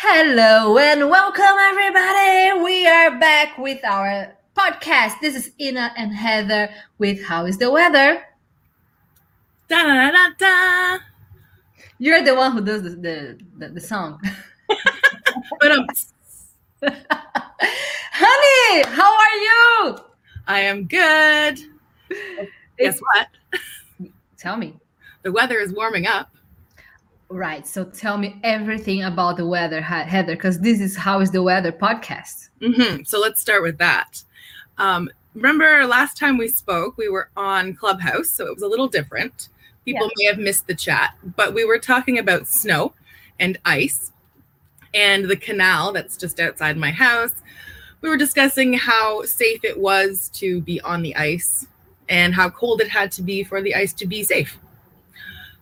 [0.00, 2.62] Hello and welcome, everybody.
[2.62, 5.14] We are back with our podcast.
[5.20, 8.22] This is Ina and Heather with How is the Weather?
[9.66, 10.98] Da da da da.
[11.98, 14.20] You're the one who does the, the, the, the song.
[18.12, 19.98] Honey, how are you?
[20.46, 21.58] I am good.
[22.78, 23.26] Guess what?
[24.36, 24.76] Tell me.
[25.24, 26.30] The weather is warming up.
[27.30, 27.66] Right.
[27.66, 31.72] So tell me everything about the weather, Heather, because this is How is the Weather
[31.72, 32.48] podcast.
[32.60, 34.22] hmm So let's start with that.
[34.78, 38.88] Um, remember last time we spoke, we were on Clubhouse, so it was a little
[38.88, 39.50] different.
[39.84, 42.94] People may have missed the chat, but we were talking about snow
[43.38, 44.12] and ice
[44.94, 47.34] and the canal that's just outside my house.
[48.00, 51.66] We were discussing how safe it was to be on the ice
[52.08, 54.58] and how cold it had to be for the ice to be safe.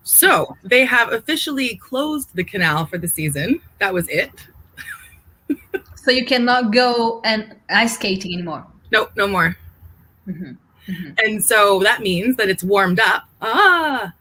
[0.09, 3.61] So they have officially closed the canal for the season.
[3.81, 4.31] That was it.
[5.97, 8.65] So you cannot go and ice skating anymore.
[8.93, 9.57] Nope, no more.
[10.29, 10.57] Mhm.
[10.87, 11.19] Mhm.
[11.25, 13.25] And so that means that it's warmed up.
[13.43, 14.13] Ah.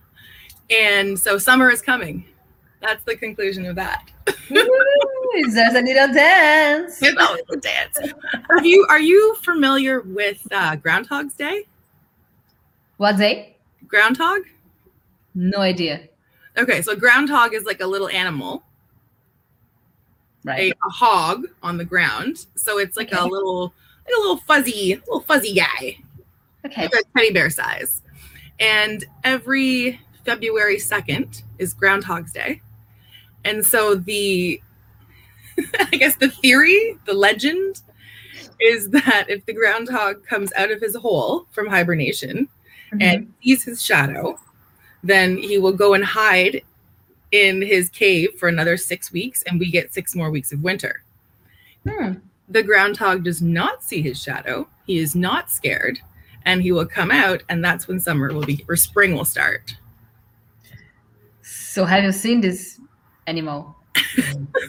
[0.71, 2.25] And so summer is coming.
[2.81, 4.09] That's the conclusion of that.
[4.51, 7.03] Ooh, There's a little dance.
[7.03, 7.99] Always a dance.
[8.49, 11.65] Are you are you familiar with uh, Groundhog's Day?
[12.97, 13.57] What day?
[13.87, 14.41] Groundhog?
[15.35, 16.01] No idea.
[16.57, 18.63] Okay, so groundhog is like a little animal,
[20.45, 20.73] a, Right.
[20.73, 22.45] a hog on the ground.
[22.55, 23.73] So it's like a little
[24.05, 25.97] like a little fuzzy, little fuzzy guy.
[26.65, 26.83] Okay.
[26.83, 28.01] like a teddy bear size.
[28.59, 32.61] And every February 2nd is Groundhog's Day.
[33.43, 34.59] And so the,
[35.79, 37.81] I guess the theory, the legend
[38.59, 42.47] is that if the groundhog comes out of his hole from hibernation
[42.91, 43.01] mm-hmm.
[43.01, 44.39] and sees his shadow,
[45.05, 46.63] then he will go and hide
[47.31, 51.03] in his cave for another six weeks and we get six more weeks of winter.
[51.87, 52.13] Hmm.
[52.49, 54.67] The groundhog does not see his shadow.
[54.87, 55.99] He is not scared
[56.45, 59.75] and he will come out and that's when summer will be or spring will start.
[61.43, 62.79] So have you seen this
[63.27, 63.75] animal?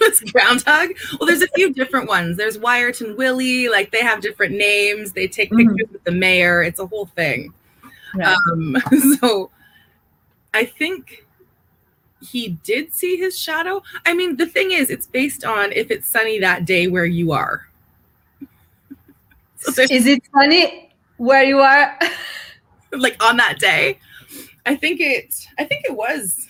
[0.00, 0.90] this groundhog?
[1.18, 2.36] Well, there's a few different ones.
[2.36, 5.12] There's Wiarton Willie, like they have different names.
[5.12, 5.68] They take Mhm.
[5.68, 6.62] pictures with the mayor.
[6.62, 7.54] It's a whole thing.
[8.14, 8.36] Right.
[8.52, 8.76] Um,
[9.20, 9.50] so
[10.56, 11.26] I think
[12.22, 13.82] he did see his shadow.
[14.06, 17.32] I mean, the thing is, it's based on if it's sunny that day where you
[17.32, 17.68] are.
[19.58, 21.98] So Is it sunny where you are?
[22.92, 23.98] like on that day.
[24.64, 26.48] I think it I think it was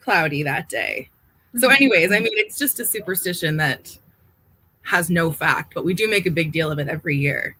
[0.00, 1.10] cloudy that day.
[1.56, 1.76] So mm-hmm.
[1.76, 3.96] anyways, I mean it's just a superstition that
[4.82, 7.56] has no fact, but we do make a big deal of it every year.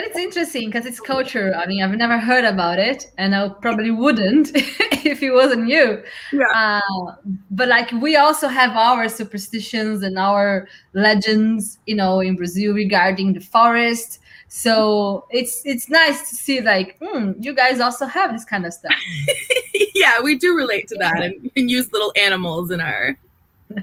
[0.00, 1.54] But it's interesting because it's culture.
[1.54, 6.02] I mean, I've never heard about it, and I probably wouldn't if it wasn't you.
[6.32, 6.46] Yeah.
[6.56, 7.16] Uh,
[7.50, 13.34] but like, we also have our superstitions and our legends, you know, in Brazil regarding
[13.34, 14.20] the forest.
[14.48, 18.72] So it's it's nice to see like, hmm, you guys also have this kind of
[18.72, 18.96] stuff.
[19.94, 23.18] yeah, we do relate to that and, and use little animals in our,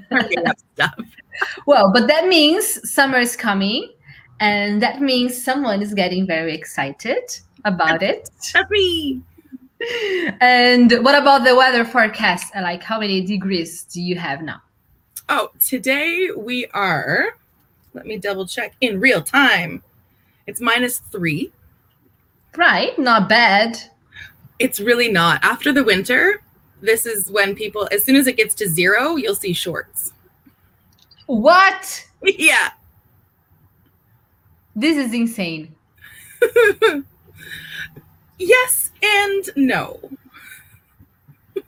[0.10, 0.24] our
[0.74, 0.96] stuff.
[1.68, 3.92] Well, but that means summer is coming,
[4.40, 7.24] and that means someone is getting very excited
[7.66, 8.30] about it.
[8.54, 9.22] Happy.
[10.42, 12.56] And what about the weather forecast?
[12.56, 14.62] Uh, like, how many degrees do you have now?
[15.30, 17.38] Oh, today we are,
[17.94, 19.84] let me double check in real time.
[20.48, 21.52] It's minus three.
[22.56, 23.78] Right, not bad.
[24.58, 25.44] It's really not.
[25.44, 26.42] After the winter,
[26.82, 30.14] this is when people, as soon as it gets to zero, you'll see shorts.
[31.28, 32.08] What?
[32.24, 32.72] yeah.
[34.78, 35.74] This is insane.
[38.38, 40.00] yes and no.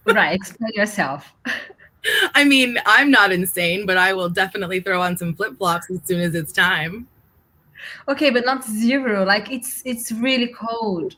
[0.05, 1.33] Right, explain yourself.
[2.35, 6.01] I mean, I'm not insane, but I will definitely throw on some flip flops as
[6.05, 7.07] soon as it's time.
[8.07, 9.25] Okay, but not zero.
[9.25, 11.15] Like it's it's really cold.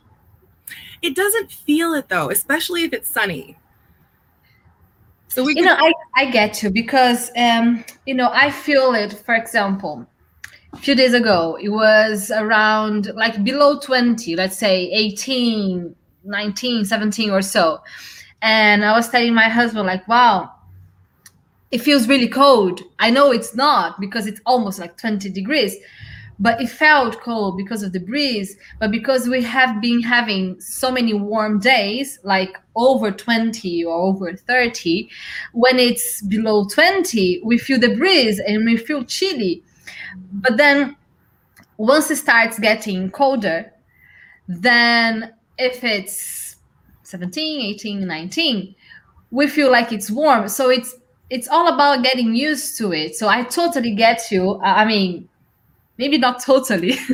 [1.02, 3.58] It doesn't feel it though, especially if it's sunny.
[5.28, 9.12] So we You know, I I get you because um, you know, I feel it.
[9.12, 10.06] For example,
[10.72, 17.30] a few days ago, it was around like below 20, let's say 18, 19, 17
[17.30, 17.82] or so.
[18.40, 20.50] And I was telling my husband, like, wow,
[21.70, 22.80] it feels really cold.
[22.98, 25.76] I know it's not because it's almost like 20 degrees,
[26.38, 28.56] but it felt cold because of the breeze.
[28.80, 34.34] But because we have been having so many warm days, like over 20 or over
[34.34, 35.08] 30,
[35.52, 39.62] when it's below 20, we feel the breeze and we feel chilly.
[40.32, 40.96] But then
[41.76, 43.72] once it starts getting colder,
[44.48, 46.56] then if it's
[47.04, 48.74] 17, 18, 19,
[49.30, 50.48] we feel like it's warm.
[50.48, 50.94] So it's
[51.30, 53.16] it's all about getting used to it.
[53.16, 54.60] So I totally get you.
[54.62, 55.28] I mean,
[55.96, 56.98] maybe not totally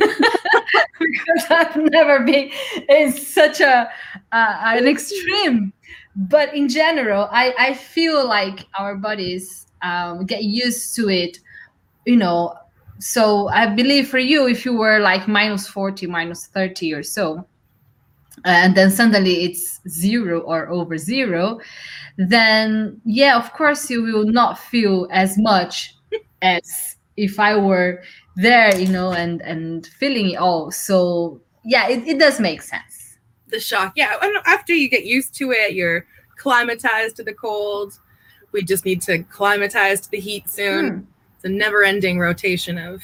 [0.99, 2.51] because I've never been
[2.89, 3.89] in such a
[4.31, 5.73] uh, an extreme.
[6.15, 11.39] But in general, I, I feel like our bodies um, get used to it,
[12.05, 12.55] you know.
[12.99, 17.45] So I believe for you, if you were like minus 40, minus 30 or so,
[18.45, 21.59] and then suddenly it's zero or over zero,
[22.17, 25.95] then yeah, of course you will not feel as much
[26.41, 28.03] as if I were
[28.35, 30.71] there, you know, and and feeling it all.
[30.71, 33.17] So yeah, it, it does make sense.
[33.47, 34.15] The shock, yeah.
[34.21, 36.05] And after you get used to it, you're
[36.37, 37.99] climatized to the cold.
[38.51, 40.89] We just need to climatize to the heat soon.
[40.89, 40.99] Hmm.
[41.39, 43.01] It's a never-ending rotation of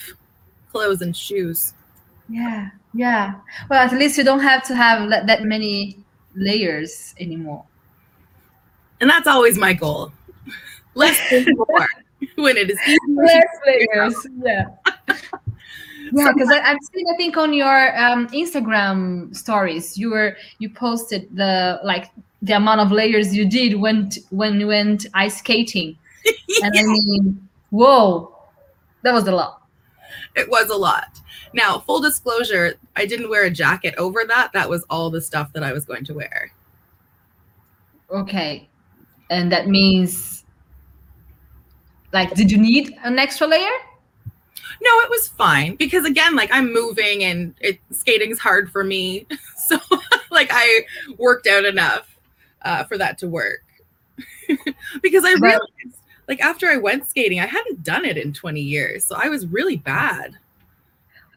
[0.71, 1.73] clothes and shoes.
[2.27, 3.35] Yeah, yeah.
[3.69, 5.97] Well, at least you don't have to have that many
[6.35, 7.65] layers anymore
[9.01, 10.11] and that's always my goal.
[10.95, 11.87] Less is more
[12.35, 12.79] when it is
[13.09, 14.27] less layers.
[14.41, 14.67] Yeah.
[16.13, 17.05] yeah, because I've seen.
[17.13, 22.11] I think on your um, Instagram stories, you were you posted the like
[22.41, 25.97] the amount of layers you did when when you went ice skating,
[26.63, 27.44] and I mean,
[27.75, 28.35] whoa,
[29.03, 29.61] that was a lot.
[30.35, 31.19] It was a lot.
[31.53, 34.51] Now, full disclosure, I didn't wear a jacket over that.
[34.53, 36.51] That was all the stuff that I was going to wear.
[38.09, 38.67] Okay
[39.29, 40.43] and that means
[42.13, 43.69] like did you need an extra layer
[44.81, 49.25] no it was fine because again like i'm moving and it skating's hard for me
[49.67, 49.79] so
[50.31, 50.81] like i
[51.17, 52.11] worked out enough
[52.61, 53.63] uh, for that to work
[55.01, 59.05] because i realized like after i went skating i hadn't done it in 20 years
[59.05, 60.37] so i was really bad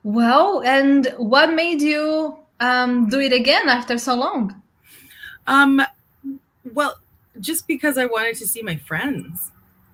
[0.04, 4.60] well and what made you um, do it again after so long
[5.46, 5.80] um
[6.74, 6.98] well
[7.40, 9.50] just because I wanted to see my friends.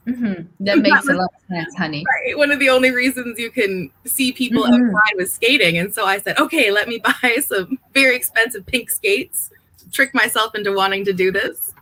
[0.07, 0.43] Mm-hmm.
[0.61, 2.05] That makes a lot of sense, honey.
[2.07, 2.37] Right.
[2.37, 4.75] One of the only reasons you can see people mm-hmm.
[4.75, 5.79] outside was skating.
[5.79, 10.15] And so I said, okay, let me buy some very expensive pink skates, to trick
[10.15, 11.73] myself into wanting to do this.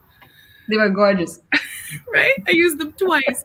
[0.69, 1.41] They were gorgeous.
[2.12, 2.35] right?
[2.47, 3.23] I used them twice.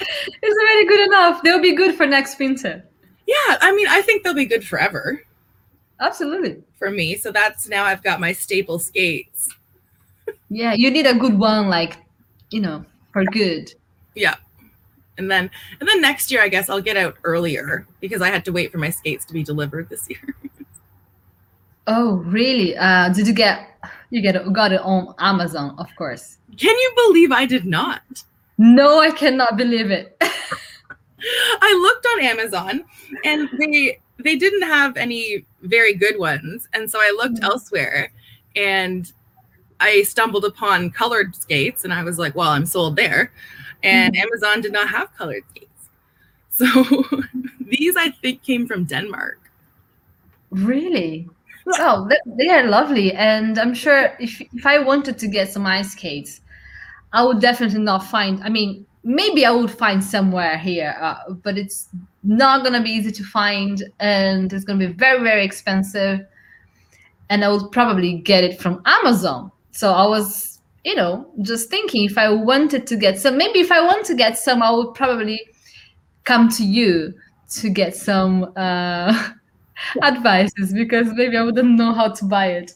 [0.00, 1.42] it's already good enough.
[1.42, 2.84] They'll be good for next winter.
[3.26, 5.22] Yeah, I mean, I think they'll be good forever.
[6.00, 6.62] Absolutely.
[6.78, 7.16] For me.
[7.16, 9.54] So that's now I've got my staple skates.
[10.48, 11.98] Yeah, you need a good one, like,
[12.50, 13.72] you know, for good.
[14.14, 14.36] Yeah.
[15.18, 18.44] And then and then next year I guess I'll get out earlier because I had
[18.46, 20.34] to wait for my skates to be delivered this year.
[21.86, 22.76] oh, really?
[22.76, 23.69] Uh did you get
[24.10, 26.38] you get it, got it on Amazon, of course.
[26.56, 28.02] Can you believe I did not?
[28.58, 30.16] No, I cannot believe it.
[31.62, 32.84] I looked on Amazon
[33.24, 36.68] and they they didn't have any very good ones.
[36.72, 37.44] And so I looked mm-hmm.
[37.44, 38.12] elsewhere
[38.54, 39.10] and
[39.80, 43.32] I stumbled upon colored skates and I was like, well, I'm sold there.
[43.82, 44.22] And mm-hmm.
[44.22, 45.66] Amazon did not have colored skates.
[46.50, 47.04] So
[47.60, 49.38] these I think came from Denmark.
[50.50, 51.28] Really?
[51.66, 53.12] Oh, they are lovely.
[53.12, 56.40] And I'm sure if, if I wanted to get some ice skates,
[57.12, 61.58] I would definitely not find, I mean, maybe I would find somewhere here, uh, but
[61.58, 61.88] it's
[62.22, 66.20] not gonna be easy to find, and it's gonna be very very expensive.
[67.30, 69.50] And I would probably get it from Amazon.
[69.70, 73.70] So I was, you know, just thinking if I wanted to get some, maybe if
[73.70, 75.40] I want to get some, I would probably
[76.24, 77.14] come to you
[77.50, 79.30] to get some uh,
[80.02, 82.74] advices because maybe I wouldn't know how to buy it.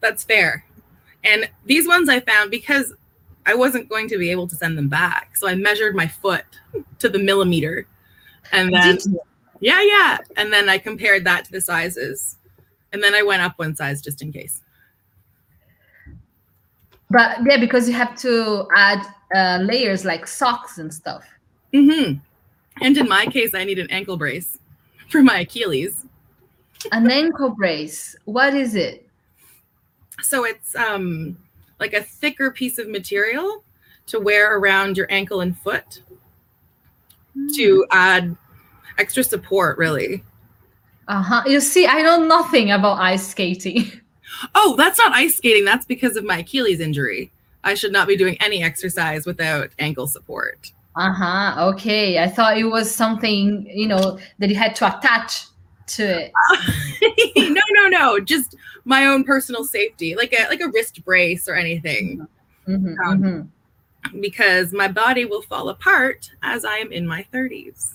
[0.00, 0.64] That's fair.
[1.24, 2.94] And these ones I found because
[3.46, 5.36] I wasn't going to be able to send them back.
[5.36, 6.44] So I measured my foot
[6.98, 7.86] to the millimeter.
[8.52, 8.98] And then,
[9.60, 10.18] yeah, yeah.
[10.36, 12.36] And then I compared that to the sizes.
[12.92, 14.62] And then I went up one size just in case.
[17.10, 21.24] But yeah, because you have to add uh, layers like socks and stuff.
[21.74, 22.18] Mm-hmm.
[22.82, 24.58] And in my case, I need an ankle brace
[25.08, 26.06] for my Achilles.
[26.92, 28.16] An ankle brace.
[28.24, 29.06] What is it?
[30.22, 31.36] So it's um
[31.78, 33.64] like a thicker piece of material
[34.06, 36.02] to wear around your ankle and foot
[37.36, 37.54] mm.
[37.56, 38.36] to add
[38.98, 40.22] extra support, really.
[41.08, 41.42] Uh huh.
[41.46, 43.92] You see, I know nothing about ice skating.
[44.54, 45.64] Oh, that's not ice skating.
[45.64, 47.32] That's because of my Achilles injury.
[47.64, 50.70] I should not be doing any exercise without ankle support.
[50.94, 51.68] Uh huh.
[51.70, 52.22] Okay.
[52.22, 55.46] I thought it was something, you know, that you had to attach
[55.96, 56.32] to it.
[57.36, 58.20] no, no, no.
[58.20, 62.26] Just my own personal safety, like a like a wrist brace or anything.
[62.68, 64.20] Mm-hmm, um, mm-hmm.
[64.20, 67.94] Because my body will fall apart as I am in my 30s.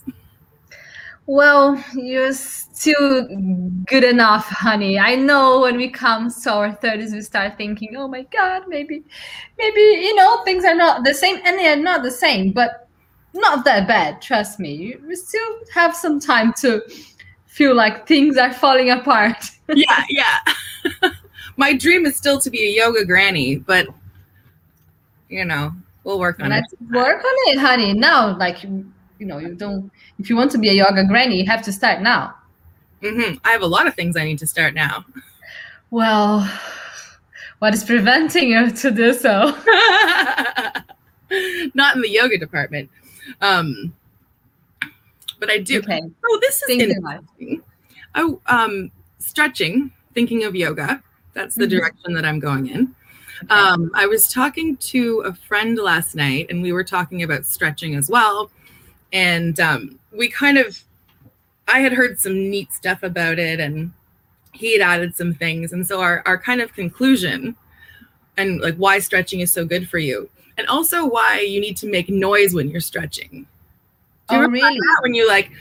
[1.27, 3.27] Well, you're still
[3.87, 4.99] good enough, honey.
[4.99, 9.03] I know when we come to our 30s, we start thinking, oh my God, maybe,
[9.57, 11.37] maybe, you know, things are not the same.
[11.43, 12.87] And they are not the same, but
[13.33, 14.21] not that bad.
[14.21, 14.97] Trust me.
[15.07, 16.83] We still have some time to
[17.55, 19.37] feel like things are falling apart.
[19.69, 20.39] yeah, yeah.
[21.57, 23.87] My dream is still to be a yoga granny, but,
[25.29, 25.71] you know,
[26.03, 26.79] we'll work on Let's it.
[26.91, 27.93] work on it, honey.
[27.93, 28.85] Now, like, you
[29.21, 32.01] know, you don't, if you want to be a yoga granny, you have to start
[32.01, 32.35] now.
[33.01, 35.05] hmm I have a lot of things I need to start now.
[35.91, 36.41] Well,
[37.59, 39.31] what is preventing you to do so?
[41.73, 42.89] Not in the yoga department.
[43.39, 43.93] Um,
[45.45, 45.79] but I do.
[45.79, 46.01] Okay.
[46.25, 47.19] Oh, this is life.
[47.37, 47.63] interesting.
[48.15, 51.03] Oh, um, stretching, thinking of yoga.
[51.33, 51.69] That's the Mhm.
[51.69, 52.95] direction that I'm going in.
[53.49, 57.95] Um, I was talking to a friend last night, and we were talking about stretching
[57.95, 58.49] as well.
[59.11, 60.81] And um, we kind of,
[61.67, 63.91] I had heard some neat stuff about it, and
[64.53, 65.73] he had added some things.
[65.73, 67.55] And so our our kind of conclusion,
[68.37, 71.87] and like why stretching is so good for you, and also why you need to
[71.87, 73.45] make noise when you're stretching.
[74.27, 74.79] Do you Oh, remember really?
[74.79, 75.51] that when you like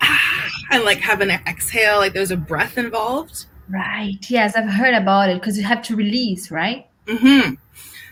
[0.00, 3.46] ah, and like have an exhale, like there's a breath involved?
[3.68, 4.18] Right.
[4.28, 6.86] Yes, I've heard about it because you have to release, right?
[7.08, 7.54] hmm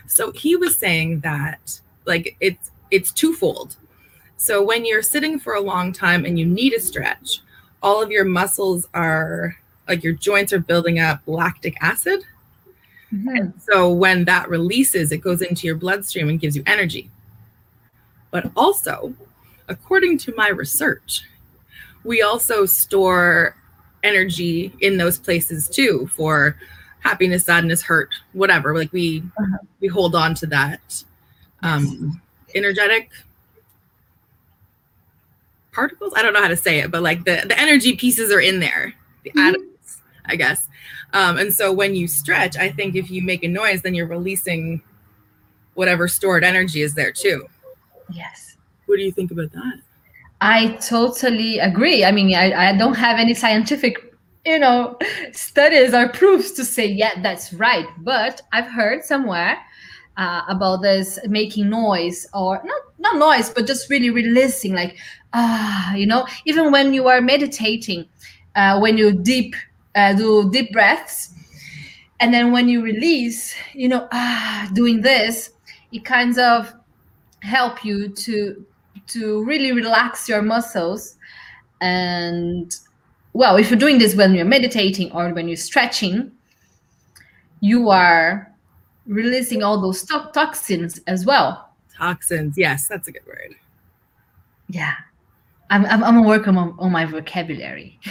[0.07, 3.77] So he was saying that like it's it's twofold.
[4.37, 7.41] So when you're sitting for a long time and you need a stretch,
[7.83, 9.55] all of your muscles are
[9.87, 12.23] like your joints are building up lactic acid.
[13.13, 13.53] Mhm.
[13.61, 17.09] So when that releases, it goes into your bloodstream and gives you energy.
[18.31, 19.13] But also,
[19.71, 21.23] according to my research,
[22.03, 23.55] we also store
[24.03, 26.57] energy in those places too for
[26.99, 28.75] happiness, sadness, hurt, whatever.
[28.77, 29.57] Like we Uh-huh.
[29.79, 31.03] we hold on to that
[31.63, 32.21] um
[32.53, 33.09] energetic
[35.71, 36.13] particles.
[36.15, 38.59] I don't know how to say it, but like the the energy pieces are in
[38.59, 38.93] there.
[39.23, 39.49] The Mhm.
[39.49, 40.67] atoms, I guess.
[41.13, 44.07] Um, and so when you stretch, I think if you make a noise, then you're
[44.07, 44.81] releasing
[45.75, 47.47] whatever stored energy is there too.
[48.09, 48.50] Yes.
[48.91, 49.79] What do you think about that?
[50.41, 52.03] I totally agree.
[52.03, 54.13] I mean, I, I don't have any scientific,
[54.45, 54.97] you know,
[55.31, 57.85] studies or proofs to say, yeah, that's right.
[57.99, 59.57] But I've heard somewhere
[60.17, 64.97] uh, about this making noise or not, not noise, but just really releasing, like,
[65.31, 68.09] ah, you know, even when you are meditating,
[68.57, 69.55] uh, when you deep,
[69.95, 71.33] uh, do deep breaths,
[72.19, 75.51] and then when you release, you know, ah, doing this,
[75.93, 76.73] it kind of
[77.41, 78.65] help you to
[79.07, 81.17] to really relax your muscles
[81.81, 82.77] and
[83.33, 86.31] well if you're doing this when you're meditating or when you're stretching
[87.59, 88.51] you are
[89.07, 92.57] releasing all those to- toxins as well Toxins.
[92.57, 93.55] Yes, that's a good word.
[94.69, 94.93] yeah
[95.69, 97.99] i'm i'm, I'm working on, on my vocabulary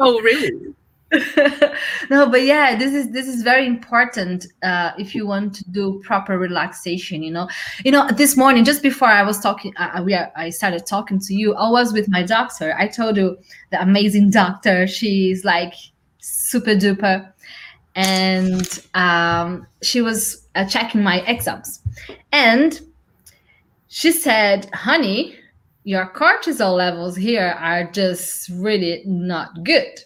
[0.00, 0.74] Oh, really?
[2.10, 6.02] no but yeah this is this is very important uh if you want to do
[6.04, 7.48] proper relaxation you know.
[7.82, 9.72] You know this morning just before i was talking
[10.04, 12.74] we are, i started talking to you i was with my doctor.
[12.78, 13.38] I told you
[13.70, 15.72] the amazing doctor she's like
[16.18, 17.32] super duper.
[17.94, 21.80] And um she was uh, checking my exams.
[22.32, 22.78] And
[23.88, 25.36] she said honey
[25.84, 30.04] your cortisol levels here are just really not good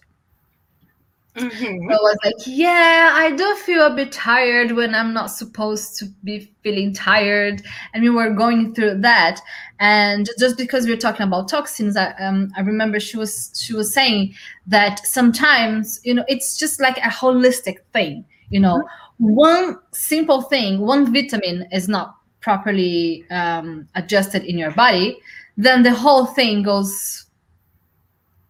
[1.36, 1.88] Mhm.
[1.88, 5.96] so I was like, yeah, I do feel a bit tired when I'm not supposed
[5.98, 7.62] to be feeling tired.
[7.94, 9.40] And we were going through that.
[9.80, 13.72] And just because we are talking about toxins, I, um, I remember she was she
[13.72, 14.34] was saying
[14.66, 18.26] that sometimes, you know, it's just like a holistic thing.
[18.50, 18.82] You know,
[19.16, 25.16] one simple thing, one vitamin is not properly um, adjusted in your body,
[25.56, 27.24] then the whole thing goes.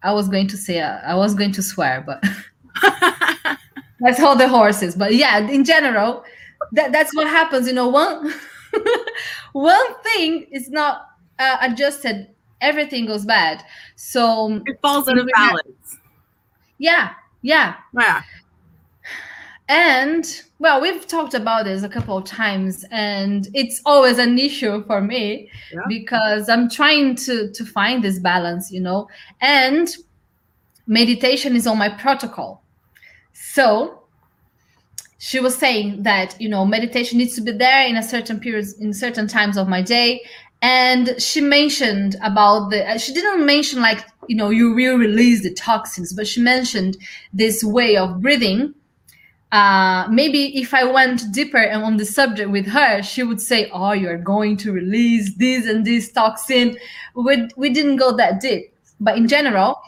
[0.03, 2.21] I was going to say, uh, I was going to swear, but.
[3.99, 4.95] That's hold the horses.
[4.95, 6.23] But yeah, in general,
[6.73, 7.67] that, that's what happens.
[7.67, 8.33] You know, one
[9.53, 11.07] one thing is not
[11.39, 12.27] uh, adjusted,
[12.61, 13.63] everything goes bad.
[13.95, 15.97] So it falls out of balance.
[16.77, 17.11] yeah,
[17.41, 17.75] yeah.
[17.97, 18.23] Yeah.
[19.69, 20.25] And
[20.59, 24.99] well, we've talked about this a couple of times, and it's always an issue for
[25.01, 25.79] me Yeah.
[25.87, 29.07] because I'm trying to to find this balance, you know.
[29.41, 29.87] And
[30.85, 32.62] meditation is on my protocol.
[33.33, 34.03] So
[35.17, 38.73] she was saying that you know meditation needs to be there in a certain periods
[38.73, 40.21] in certain times of my day.
[40.61, 45.41] And she mentioned about the uh, she didn't mention like you know you will release
[45.41, 46.97] the toxins but she mentioned
[47.33, 48.73] this way of breathing.
[49.53, 53.69] Uh, maybe if I went deeper and on the subject with her, she would say,
[53.71, 56.77] "Oh, you're going to release this and this toxin."
[57.15, 59.79] We we didn't go that deep, but in general,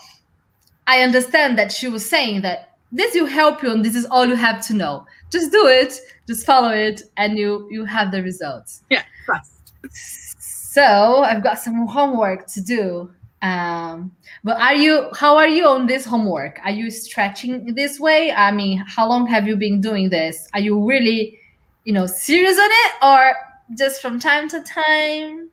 [0.87, 4.25] I understand that she was saying that this will help you, and this is all
[4.25, 5.05] you have to know.
[5.31, 8.83] Just do it, just follow it, and you you have the results.
[8.89, 9.03] Yeah.
[10.39, 13.11] So I've got some homework to do.
[13.41, 14.11] Um,
[14.45, 18.51] but are you how are you on this homework are you stretching this way i
[18.51, 21.37] mean how long have you been doing this are you really
[21.83, 23.35] you know serious on it or
[23.77, 25.49] just from time to time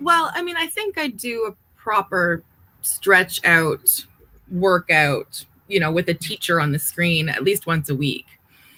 [0.00, 2.42] well i mean i think i do a proper
[2.82, 4.04] stretch out
[4.50, 8.26] workout you know with a teacher on the screen at least once a week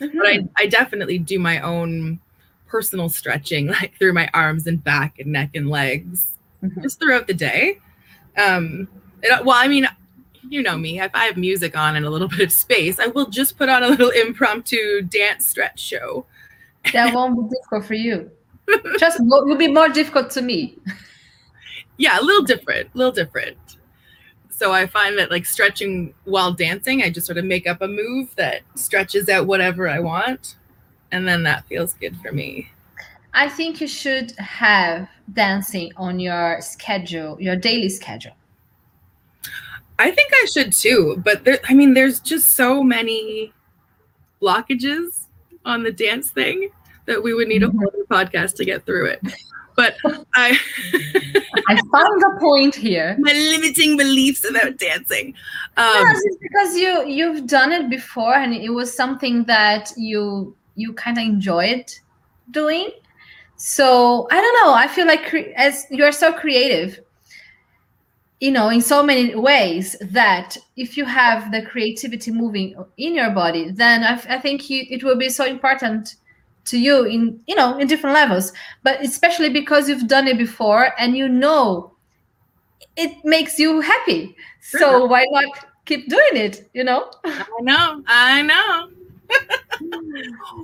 [0.01, 0.19] mm-hmm.
[0.19, 2.21] but I, I definitely do my own
[2.67, 6.27] personal stretching like through my arms and back and neck and legs
[6.63, 6.83] mm-hmm.
[6.83, 7.79] just throughout the day
[8.37, 8.89] um
[9.23, 9.89] it, well, I mean,
[10.49, 11.01] you know me.
[11.01, 13.69] If I have music on and a little bit of space, I will just put
[13.69, 16.27] on a little impromptu dance stretch show.
[16.93, 18.31] That won't be difficult for you.
[18.99, 20.77] Just will be more difficult to me.
[21.99, 23.57] Yeah, a little different, a little different.
[24.57, 27.89] So I find that like stretching while dancing, I just sort of make up a
[27.89, 30.57] move that stretches out whatever I want,
[31.13, 32.71] and then that feels good for me.
[33.35, 38.33] I think you should have dancing on your schedule, your daily schedule.
[39.99, 43.53] I think I should too, but there, I mean, there's just so many
[44.41, 45.27] blockages
[45.67, 46.71] on the dance thing
[47.05, 47.79] that we would need a mm-hmm.
[47.79, 49.21] whole other podcast to get through it.
[49.77, 49.97] But
[50.35, 50.59] I,
[51.69, 53.17] I found the point here.
[53.19, 55.35] My limiting beliefs about dancing.
[55.77, 60.57] Um, yes, it's because you you've done it before, and it was something that you
[60.75, 61.93] you kind of enjoyed
[62.51, 62.91] doing.
[63.57, 64.75] So I don't know.
[64.75, 67.01] I feel like cre- as you're so creative,
[68.41, 73.31] you know in so many ways that if you have the creativity moving in your
[73.31, 76.17] body then i, I think you, it will be so important
[76.67, 80.93] to you in you know in different levels but especially because you've done it before
[80.99, 81.93] and you know
[82.97, 88.43] it makes you happy so why not keep doing it you know i know i
[88.43, 88.89] know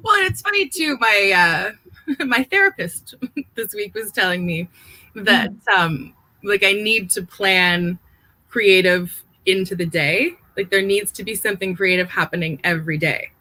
[0.02, 3.14] well it's funny too my uh my therapist
[3.54, 4.68] this week was telling me
[5.14, 5.73] that mm.
[5.73, 7.99] um like I need to plan
[8.49, 10.36] creative into the day.
[10.56, 13.31] Like there needs to be something creative happening every day.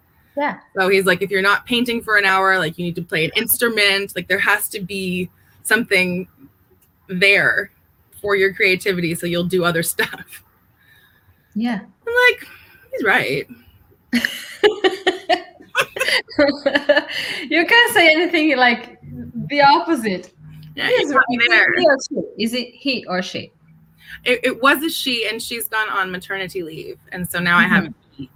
[0.41, 0.57] Yeah.
[0.75, 3.25] So he's like, if you're not painting for an hour, like you need to play
[3.25, 4.15] an instrument.
[4.15, 5.29] Like there has to be
[5.61, 6.27] something
[7.07, 7.69] there
[8.19, 10.43] for your creativity, so you'll do other stuff.
[11.53, 11.81] Yeah.
[12.07, 12.47] I'm like,
[12.91, 13.47] he's right.
[17.47, 20.33] you can't say anything like the opposite.
[20.73, 21.71] Yeah, he's right there.
[22.39, 23.51] Is it he or she?
[24.23, 27.73] It, it, was a she, and she's gone on maternity leave, and so now mm-hmm.
[27.73, 28.29] I have a he.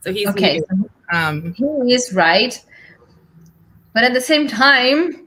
[0.00, 0.62] So he's okay.
[1.12, 2.62] Um, he is right,
[3.94, 5.26] but at the same time,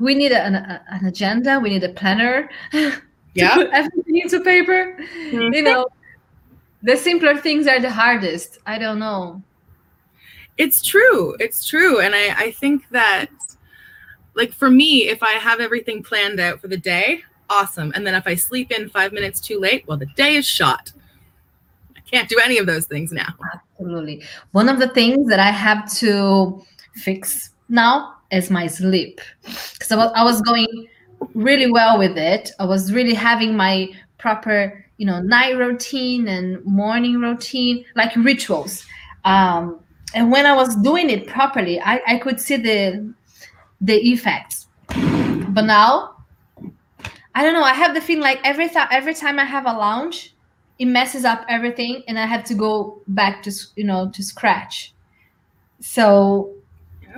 [0.00, 1.58] we need an, an agenda.
[1.60, 2.50] We need a planner.
[3.36, 4.96] Yeah, put everything into paper.
[4.96, 5.54] Mm-hmm.
[5.54, 5.88] You know,
[6.84, 8.58] the simpler things are the hardest.
[8.64, 9.42] I don't know.
[10.56, 11.34] It's true.
[11.40, 13.28] It's true, and I I think that
[14.34, 17.92] like for me, if I have everything planned out for the day, awesome.
[17.94, 20.92] And then if I sleep in five minutes too late, well, the day is shot.
[22.14, 23.34] Can't do any of those things now.
[23.52, 24.22] Absolutely.
[24.52, 29.20] One of the things that I have to fix now is my sleep.
[29.42, 30.86] Because I was, I was going
[31.34, 32.52] really well with it.
[32.60, 38.86] I was really having my proper, you know, night routine and morning routine, like rituals.
[39.24, 39.80] Um,
[40.14, 43.12] and when I was doing it properly, I, I could see the
[43.80, 44.68] the effects.
[45.48, 46.14] But now,
[47.34, 47.64] I don't know.
[47.64, 50.33] I have the feeling like every time every time I have a lounge,
[50.78, 54.92] it messes up everything, and I have to go back to you know to scratch.
[55.80, 56.52] So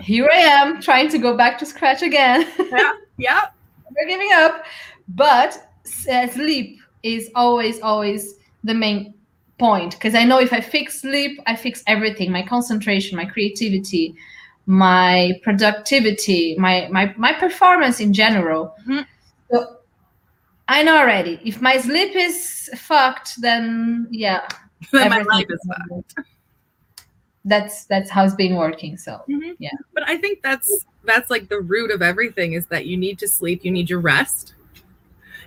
[0.01, 2.47] here I am trying to go back to scratch again.
[2.59, 3.40] Yeah, yeah.
[3.95, 4.64] We're giving up,
[5.09, 5.71] but
[6.11, 9.14] uh, sleep is always always the main
[9.59, 14.14] point because I know if I fix sleep, I fix everything: my concentration, my creativity,
[14.66, 18.75] my productivity, my my my performance in general.
[18.83, 19.03] Mm-hmm.
[19.51, 19.76] So
[20.68, 21.40] I know already.
[21.44, 24.46] If my sleep is fucked, then yeah,
[24.92, 26.14] then my life is fucked.
[27.44, 28.96] That's that's how it's been working.
[28.96, 29.52] So mm-hmm.
[29.59, 29.70] yeah.
[29.94, 33.29] But I think that's that's like the root of everything is that you need to
[33.29, 34.55] sleep, you need your rest.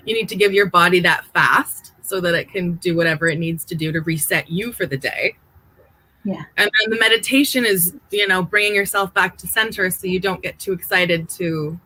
[0.05, 3.37] You need to give your body that fast so that it can do whatever it
[3.37, 5.35] needs to do to reset you for the day.
[6.23, 6.43] Yeah.
[6.57, 10.41] And then the meditation is, you know, bringing yourself back to center so you don't
[10.41, 11.79] get too excited to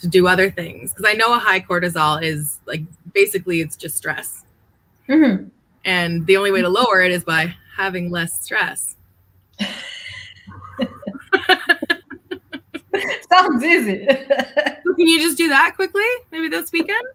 [0.00, 0.92] to do other things.
[0.92, 2.82] Because I know a high cortisol is like
[3.12, 4.44] basically it's just stress.
[5.08, 5.48] Mm-hmm.
[5.84, 8.96] And the only way to lower it is by having less stress.
[13.30, 14.06] Sounds easy.
[14.06, 16.04] Can you just do that quickly?
[16.30, 17.06] Maybe this weekend?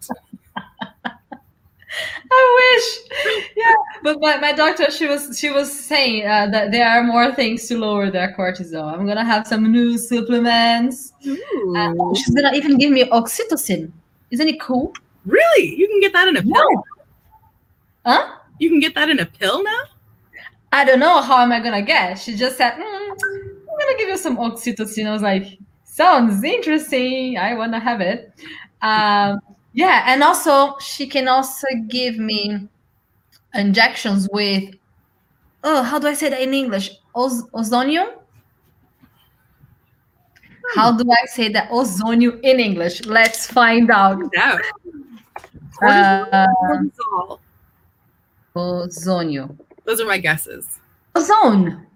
[2.30, 3.46] I wish.
[3.56, 7.32] Yeah, but my, my doctor she was she was saying uh, that there are more
[7.32, 8.92] things to lower their cortisol.
[8.92, 11.12] I'm gonna have some new supplements.
[11.76, 13.90] Uh, she's gonna even give me oxytocin.
[14.30, 14.92] Isn't it cool?
[15.24, 15.74] Really?
[15.74, 16.84] You can get that in a pill?
[18.04, 18.36] Huh?
[18.58, 19.80] You can get that in a pill now?
[20.72, 22.18] I don't know how am I gonna get.
[22.18, 27.38] She just said, mm, "I'm gonna give you some oxytocin." I was like, "Sounds interesting.
[27.38, 28.32] I wanna have it."
[28.82, 29.40] Um,
[29.76, 32.66] yeah, and also she can also give me
[33.54, 34.74] injections with
[35.62, 36.90] oh, how do I say that in English?
[37.14, 38.08] Oz- ozonium.
[40.74, 43.04] How do I say that ozonium in English?
[43.04, 44.18] Let's find out.
[44.32, 44.58] Yeah.
[45.82, 46.46] Uh,
[48.56, 49.58] ozonium.
[49.84, 50.80] Those are my guesses.
[51.14, 51.86] Ozone.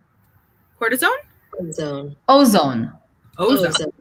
[0.79, 1.25] Cortisone?
[1.73, 2.15] Zone.
[2.29, 2.93] Ozone.
[3.39, 3.93] Ozone.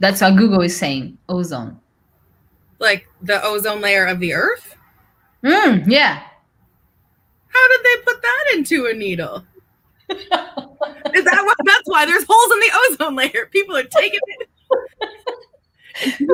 [0.00, 1.18] That's what Google is saying.
[1.28, 1.78] Ozone.
[2.78, 4.76] Like the ozone layer of the earth?
[5.44, 6.22] Mm, yeah.
[7.48, 9.44] How did they put that into a needle?
[10.10, 13.46] Is that why that's why there's holes in the ozone layer?
[13.50, 14.48] People are taking it.
[16.00, 16.28] People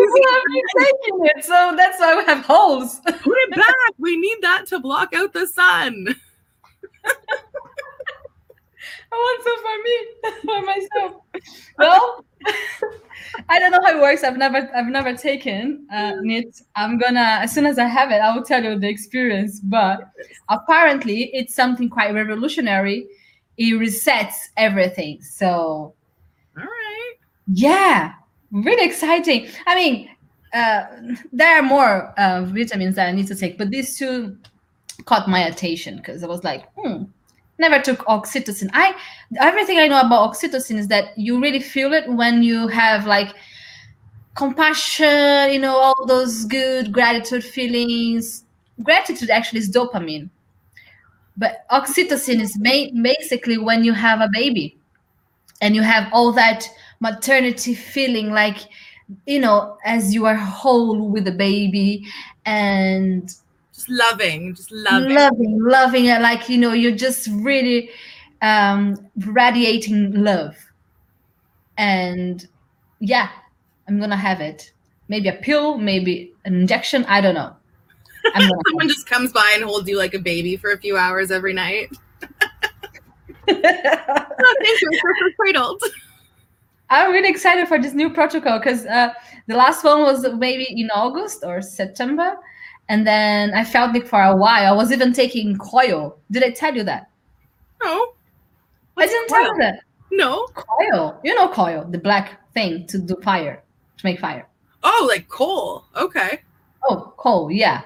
[0.78, 3.00] taking it, so that's why we have holes.
[3.00, 3.74] Put it back.
[3.98, 6.14] We need that to block out the sun.
[9.12, 9.96] I want some for me,
[10.44, 11.22] for myself.
[11.78, 12.24] Well,
[13.48, 14.22] I don't know how it works.
[14.22, 16.60] I've never, I've never taken uh, it.
[16.76, 19.60] I'm gonna, as soon as I have it, I will tell you the experience.
[19.60, 20.00] But
[20.48, 23.08] apparently, it's something quite revolutionary.
[23.56, 25.20] It resets everything.
[25.22, 25.46] So,
[26.56, 27.14] All right.
[27.52, 28.12] yeah,
[28.52, 29.48] really exciting.
[29.66, 30.10] I mean,
[30.52, 30.84] uh,
[31.32, 34.36] there are more uh, vitamins that I need to take, but these two
[35.04, 37.04] caught my attention because I was like, hmm,
[37.58, 38.70] never took oxytocin.
[38.72, 38.94] I
[39.40, 43.34] everything I know about oxytocin is that you really feel it when you have like
[44.34, 48.44] compassion, you know, all those good gratitude feelings.
[48.82, 50.28] Gratitude actually is dopamine,
[51.36, 54.76] but oxytocin is ma- basically when you have a baby
[55.60, 56.68] and you have all that
[57.00, 58.58] maternity feeling like
[59.26, 62.04] you know as you are whole with the baby
[62.46, 63.34] and
[63.86, 64.54] Just loving.
[64.54, 65.14] Just loving.
[65.14, 67.90] loving loving it like you know you're just really
[68.42, 70.56] um radiating love
[71.76, 72.46] and
[73.00, 73.28] yeah
[73.88, 74.72] i'm gonna have it
[75.08, 77.54] maybe a pill maybe an injection i don't know
[78.34, 81.52] Someone just comes by and holds you like a baby for a few hours every
[81.52, 81.90] night.
[83.46, 84.88] Oh, thank you.
[84.92, 85.82] It's cradled.
[86.90, 89.12] i'm really excited for this new protocol because uh
[89.46, 92.36] the last one was maybe in august or september
[92.88, 96.50] and then i felt it for a while i was even taking coil did i
[96.50, 97.08] tell you that
[97.82, 98.12] No.
[98.96, 100.46] i didn't tell you that No.
[100.54, 103.62] coil you know coil the black thing to do fire
[103.98, 104.46] to make fire
[104.86, 105.84] Oh, like coal.
[105.96, 106.40] Okay.
[106.88, 107.82] oh coal yeah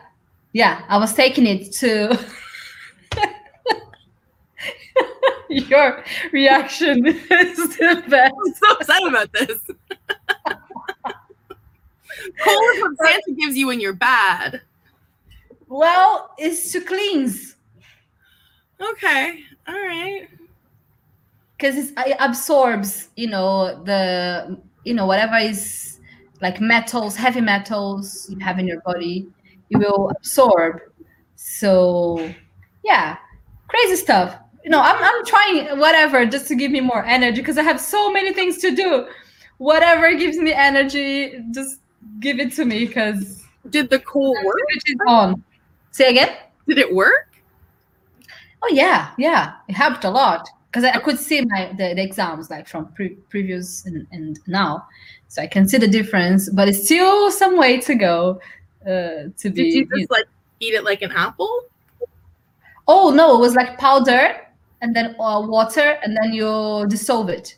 [0.52, 2.18] yeah i was taking it to
[5.48, 9.60] your reaction is the best I'm so upset about this.
[12.44, 14.60] coal is what Santa gives you when you're bad.
[15.68, 17.54] Well it's to cleanse
[18.80, 19.40] Okay.
[19.66, 20.28] All right.
[21.56, 25.98] because it absorbs you know the you know whatever is
[26.40, 29.26] like metals heavy metals you have in your body
[29.70, 30.78] it will absorb
[31.34, 32.32] so
[32.84, 33.16] yeah
[33.66, 37.58] crazy stuff you know i'm, I'm trying whatever just to give me more energy because
[37.58, 39.08] i have so many things to do
[39.58, 41.80] whatever gives me energy just
[42.20, 44.56] give it to me because Did the coal work?
[44.76, 45.42] it is on
[45.90, 47.26] say again Did it work?
[48.62, 52.02] Oh yeah, yeah, it helped a lot because I, I could see my the, the
[52.02, 54.86] exams like from pre- previous and, and now,
[55.28, 56.50] so I can see the difference.
[56.50, 58.40] But it's still some way to go
[58.82, 59.50] uh, to be.
[59.50, 60.26] Did you you just like
[60.60, 61.68] eat it like an apple?
[62.88, 64.40] oh no, it was like powder
[64.80, 67.56] and then uh, water and then you dissolve it.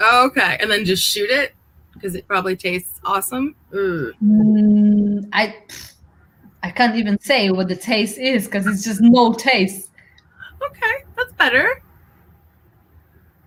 [0.00, 0.58] Oh, okay.
[0.60, 1.54] And then just shoot it
[1.94, 3.54] because it probably tastes awesome.
[3.72, 5.56] Mm, I
[6.62, 9.90] I can't even say what the taste is because it's just no taste.
[10.64, 11.82] Okay, that's better.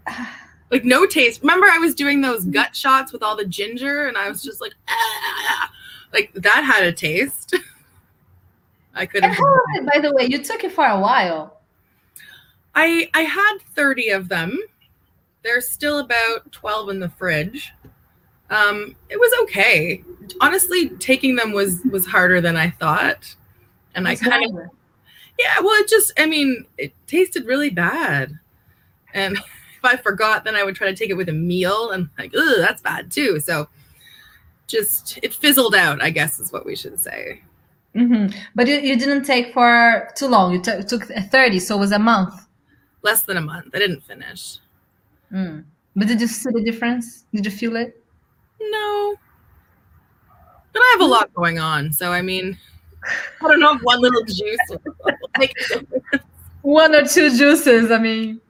[0.72, 1.42] Like no taste.
[1.42, 4.60] Remember, I was doing those gut shots with all the ginger, and I was just
[4.60, 5.72] like, ah,
[6.12, 7.56] like that had a taste.
[8.96, 9.38] I could And have.
[9.38, 11.62] how is it, by the way, you took it for a while.
[12.74, 14.58] I I had thirty of them.
[15.44, 17.72] There's still about twelve in the fridge.
[18.50, 20.04] Um, it was okay.
[20.42, 23.36] Honestly, taking them was was harder than I thought,
[23.94, 24.70] and I kind of.
[25.38, 28.40] Yeah, well, it just, I mean, it tasted really bad.
[29.14, 29.38] And
[29.78, 32.34] if I forgot, then I would try to take it with a meal and like,
[32.36, 33.40] ugh, that's bad too.
[33.40, 33.68] So
[34.68, 37.42] just, it fizzled out, I guess is what we should say.
[37.96, 38.38] Mm-hmm.
[38.56, 40.54] But you, you didn't take for too long.
[40.54, 42.48] You t- took 30, so it was a month.
[43.02, 43.74] Less than a month.
[43.74, 44.58] I didn't finish.
[45.32, 45.64] Mm.
[45.96, 47.26] But did you see the difference?
[47.34, 48.02] Did you feel it?
[48.60, 49.16] No.
[50.74, 51.92] But I have a lot going on.
[51.94, 52.58] So, I mean,
[53.42, 54.60] I don't know if one little juice
[55.38, 55.54] like
[56.62, 57.92] one or two juices.
[57.92, 58.42] I mean,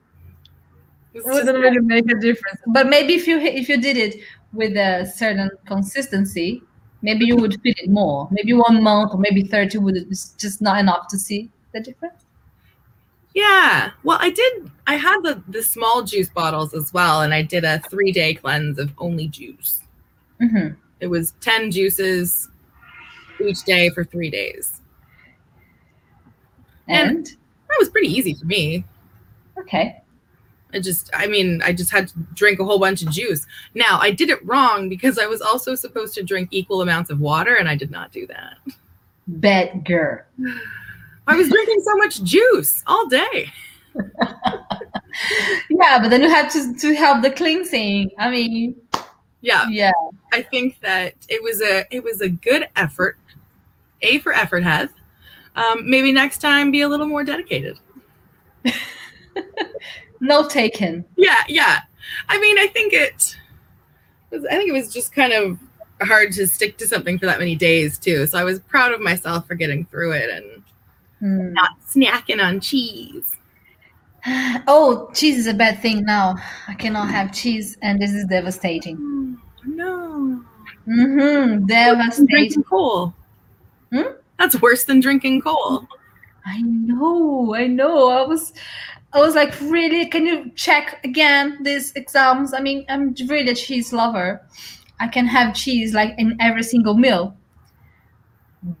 [1.14, 2.60] it wouldn't really make a difference.
[2.66, 6.62] But maybe if you if you did it with a certain consistency,
[7.02, 8.28] maybe you would feel it more.
[8.30, 12.24] Maybe one month or maybe thirty would is just not enough to see the difference.
[13.34, 13.90] Yeah.
[14.02, 14.70] Well, I did.
[14.86, 18.34] I had the the small juice bottles as well, and I did a three day
[18.34, 19.82] cleanse of only juice.
[20.40, 20.74] Mm-hmm.
[21.00, 22.48] It was ten juices
[23.44, 24.80] each day for three days.
[26.88, 28.84] And, and that was pretty easy for me.
[29.58, 30.02] Okay.
[30.72, 33.46] I just, I mean, I just had to drink a whole bunch of juice.
[33.74, 37.20] Now, I did it wrong because I was also supposed to drink equal amounts of
[37.20, 38.58] water, and I did not do that.
[39.84, 40.20] Girl.
[41.26, 43.52] I was drinking so much juice all day.
[45.70, 48.10] yeah, but then you had to, to help the cleansing.
[48.18, 48.76] I mean,
[49.40, 49.92] yeah, yeah.
[50.36, 53.16] I think that it was a it was a good effort.
[54.02, 54.92] A for effort, Heath.
[55.54, 57.78] Um, maybe next time be a little more dedicated.
[60.20, 61.06] no taken.
[61.16, 61.80] Yeah, yeah.
[62.28, 63.34] I mean, I think it.
[64.30, 65.58] Was, I think it was just kind of
[66.02, 68.26] hard to stick to something for that many days too.
[68.26, 70.62] So I was proud of myself for getting through it and
[71.22, 71.52] mm.
[71.52, 73.32] not snacking on cheese.
[74.68, 76.34] Oh, cheese is a bad thing now.
[76.66, 79.38] I cannot have cheese, and this is devastating.
[79.64, 79.95] No.
[80.86, 81.66] Mm-hmm.
[81.66, 82.26] Devastating.
[82.26, 83.14] Drinking coal.
[83.92, 84.12] Hmm?
[84.38, 85.86] That's worse than drinking coal.
[86.44, 87.54] I know.
[87.54, 88.10] I know.
[88.10, 88.52] I was.
[89.12, 90.06] I was like, really?
[90.06, 92.52] Can you check again these exams?
[92.52, 94.42] I mean, I'm really a cheese lover.
[95.00, 97.36] I can have cheese like in every single meal,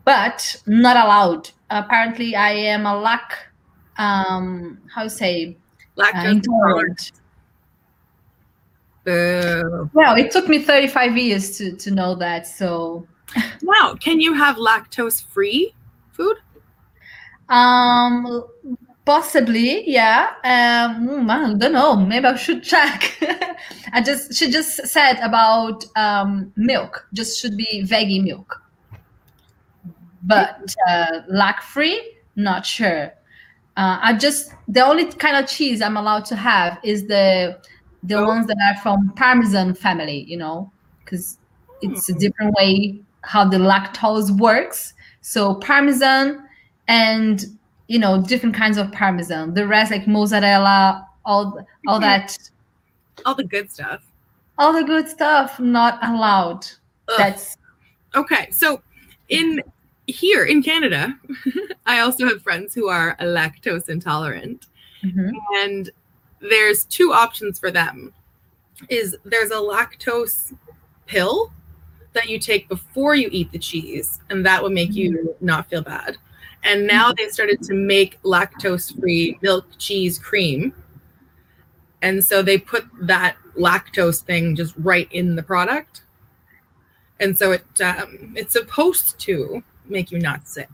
[0.04, 1.50] but not allowed.
[1.70, 3.48] Apparently, I am a lack
[3.98, 5.56] um how say
[5.96, 7.12] lactose uh, intolerant.
[9.06, 9.88] Boo.
[9.94, 12.46] Well, it took me 35 years to to know that.
[12.46, 13.06] So
[13.62, 15.72] wow, can you have lactose free
[16.12, 16.36] food?
[17.48, 18.44] Um
[19.04, 20.32] possibly, yeah.
[20.42, 21.94] Um I don't know.
[21.94, 23.16] Maybe I should check.
[23.92, 27.06] I just she just said about um milk.
[27.14, 28.60] Just should be veggie milk.
[30.24, 33.12] But uh lac free, not sure.
[33.76, 37.60] Uh, I just the only kind of cheese I'm allowed to have is the
[38.06, 38.26] the oh.
[38.26, 40.70] ones that are from Parmesan family, you know,
[41.04, 41.38] because
[41.82, 44.94] it's a different way how the lactose works.
[45.20, 46.48] So Parmesan
[46.88, 47.44] and
[47.88, 49.54] you know different kinds of Parmesan.
[49.54, 52.36] The rest like mozzarella, all all that,
[53.24, 54.02] all the good stuff.
[54.58, 56.66] All the good stuff not allowed.
[57.08, 57.18] Ugh.
[57.18, 57.58] That's
[58.14, 58.48] okay.
[58.50, 58.82] So
[59.28, 59.62] in
[60.06, 61.18] here in Canada,
[61.86, 64.66] I also have friends who are lactose intolerant.
[65.04, 65.30] Mm-hmm.
[65.62, 65.90] And
[66.40, 68.12] there's two options for them.
[68.88, 70.56] Is there's a lactose
[71.06, 71.52] pill
[72.12, 75.46] that you take before you eat the cheese and that would make you Mm-hmm.
[75.46, 76.16] not feel bad.
[76.64, 80.74] And now they've started to make lactose-free milk cheese cream.
[82.02, 86.02] And so they put that lactose thing just right in the product.
[87.20, 90.68] And so it um, it's supposed to make you not sick.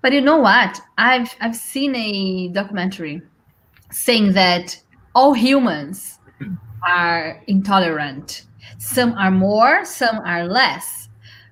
[0.00, 0.80] But you know what?
[0.96, 3.22] I've I've seen a documentary
[3.90, 4.80] saying that
[5.14, 6.18] all humans
[6.86, 8.44] are intolerant.
[8.78, 11.08] Some are more, some are less.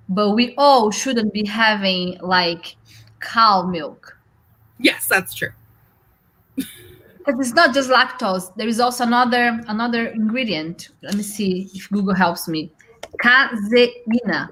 [0.09, 2.77] But we all shouldn't be having like
[3.20, 4.18] cow milk.
[4.79, 5.53] Yes, that's true.
[7.27, 8.55] Because it's not just lactose.
[8.55, 10.90] There is also another another ingredient.
[11.01, 12.70] Let me see if Google helps me.
[13.18, 14.51] Caseina.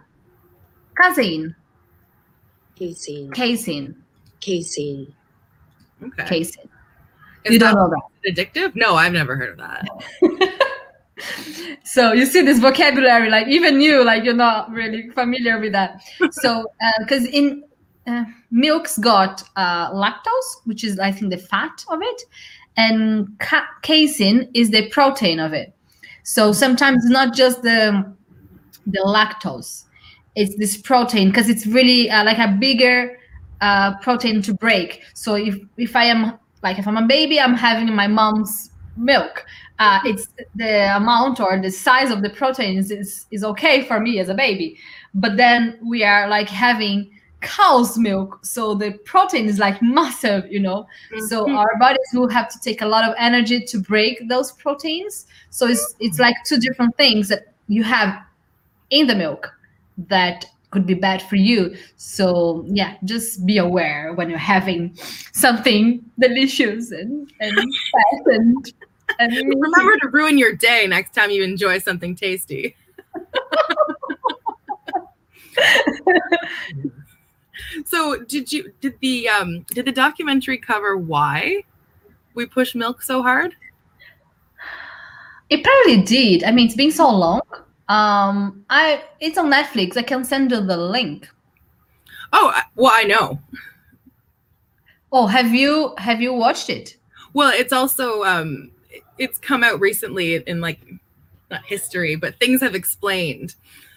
[0.98, 1.54] Casein.
[2.74, 3.30] Casein.
[3.30, 3.94] Casein.
[4.40, 5.14] Casein.
[6.02, 6.24] Okay.
[6.24, 6.68] Casein.
[7.44, 7.90] Is you don't that know
[8.24, 8.34] that.
[8.34, 8.72] addictive?
[8.74, 10.58] No, I've never heard of that.
[11.84, 16.02] so you see this vocabulary, like even you, like you're not really familiar with that.
[16.30, 16.66] So
[17.00, 17.64] because uh, in
[18.06, 22.22] uh, milk's got uh, lactose, which is I think the fat of it,
[22.76, 25.74] and ca- casein is the protein of it.
[26.24, 28.14] So sometimes it's not just the
[28.86, 29.84] the lactose
[30.34, 33.18] it's this protein because it's really uh, like a bigger
[33.60, 35.02] uh, protein to break.
[35.14, 39.44] So if if I am like if I'm a baby, I'm having my mom's milk.
[39.78, 44.20] Uh, it's the amount or the size of the proteins is, is okay for me
[44.20, 44.78] as a baby.
[45.14, 50.60] But then we are like having cow's milk so the protein is like massive you
[50.60, 50.86] know
[51.26, 51.56] so Mhm.
[51.56, 55.66] our bodies will have to take a lot of energy to break those proteins so
[55.66, 58.16] it's it's like two different things that you have
[58.90, 59.50] in the milk
[60.06, 64.92] that could be bad for you so yeah just be aware when you're having
[65.32, 68.72] something delicious and and fat and,
[69.18, 72.74] and remember to ruin your day next time you enjoy something tasty.
[77.84, 81.62] so did you did the um did the documentary cover why
[82.34, 83.54] we push milk so hard?
[85.50, 86.42] It probably did.
[86.44, 87.42] I mean, it's been so long.
[87.92, 89.96] Um, I it's on Netflix.
[89.98, 91.28] I can send you the link.
[92.32, 93.38] Oh, well, I know.
[95.12, 96.96] Oh, have you have you watched it?
[97.34, 98.70] Well, it's also um
[99.18, 100.80] it's come out recently in like
[101.50, 103.56] not history, but things have explained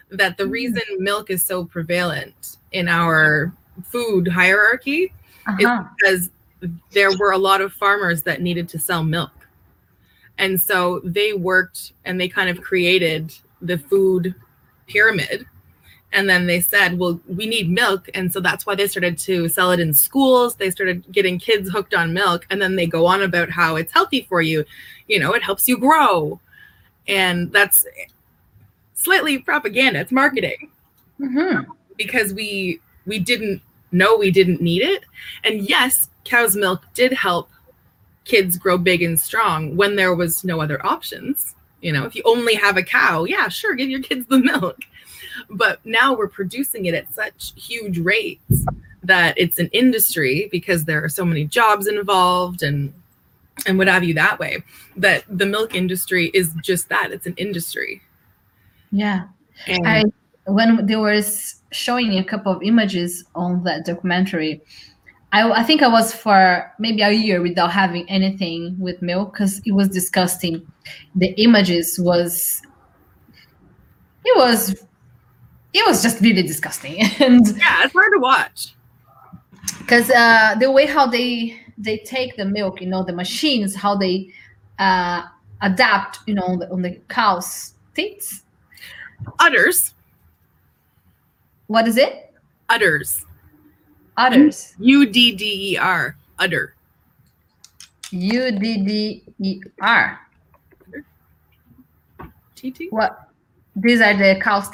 [0.09, 3.53] that the reason milk is so prevalent in our
[3.83, 5.13] food hierarchy
[5.47, 5.83] Uh-huh.
[5.97, 6.31] because
[6.91, 9.31] there were a lot of farmers that needed to sell milk.
[10.37, 13.33] And so they worked and they kind of created
[13.67, 14.35] the food
[14.87, 15.45] pyramid.
[16.13, 18.09] And then they said, well, we need milk.
[18.13, 20.55] And so that's why they started to sell it in schools.
[20.55, 22.45] They started getting kids hooked on milk.
[22.49, 24.63] And then they go on about how it's healthy for you.
[25.07, 26.39] You know, it helps you grow.
[27.07, 27.85] And that's
[28.93, 30.69] slightly propaganda, it's marketing
[31.19, 31.65] Mhm.
[31.97, 35.05] because we we didn't know we didn't need it
[35.43, 37.49] and yes cow's milk did help
[38.25, 42.21] kids grow big and strong when there was no other options you know if you
[42.25, 44.77] only have a cow yeah sure give your kids the milk
[45.49, 48.65] but now we're producing it at such huge rates
[49.03, 52.93] that it's an industry because there are so many jobs involved and
[53.67, 54.61] and what have you that way
[54.97, 58.01] that the milk industry is just that it's an industry
[58.91, 59.27] Yeah.
[59.67, 60.03] and I
[60.47, 64.61] when they were s- showing a couple of images on that documentary,
[65.33, 69.59] I, I think I was for maybe a year without having anything with milk because
[69.65, 70.65] it was disgusting.
[71.15, 72.61] The images was
[74.23, 74.71] it was
[75.73, 78.75] it was just really disgusting and yeah it's hard to watch
[79.79, 83.95] because uh, the way how they they take the milk, you know, the machines, how
[83.95, 84.31] they
[84.79, 85.23] uh,
[85.61, 88.43] adapt, you know, on the, on the cow's teats.
[89.39, 89.93] udders
[91.67, 92.33] What is it?
[92.69, 93.25] udders
[94.17, 94.75] Udders.
[94.79, 96.73] U D D E R, udder.
[102.63, 102.71] U D D R.
[102.71, 102.87] T T.
[102.89, 103.29] What?
[103.75, 104.69] These are the cow's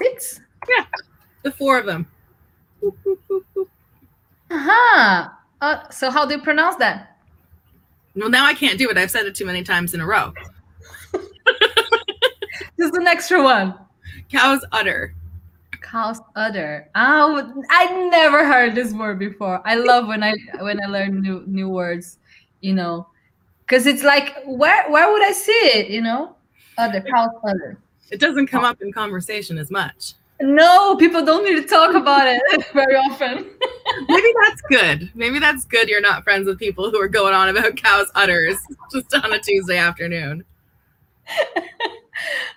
[0.70, 0.86] Yeah,
[1.44, 2.08] The four of them.
[4.52, 5.30] Uh-huh.
[5.62, 7.18] Uh, so how do you pronounce that?
[8.16, 8.98] Well, now I can't do it.
[8.98, 10.34] I've said it too many times in a row.
[12.78, 13.76] Just an extra one.
[14.32, 15.16] Cow's udder.
[15.82, 16.90] Cow's udder.
[16.96, 19.62] Oh, I never heard this word before.
[19.66, 22.18] I love when I when I learn new new words,
[22.62, 23.08] you know,
[23.62, 25.90] because it's like where where would I see it?
[25.90, 26.36] You know,
[26.78, 27.78] udder, cow's udder.
[28.12, 30.14] It doesn't come up in conversation as much.
[30.42, 33.46] No, people don't need to talk about it very often.
[34.08, 35.12] Maybe that's good.
[35.14, 35.88] Maybe that's good.
[35.88, 38.58] You're not friends with people who are going on about cow's udders
[38.92, 40.44] just on a Tuesday afternoon.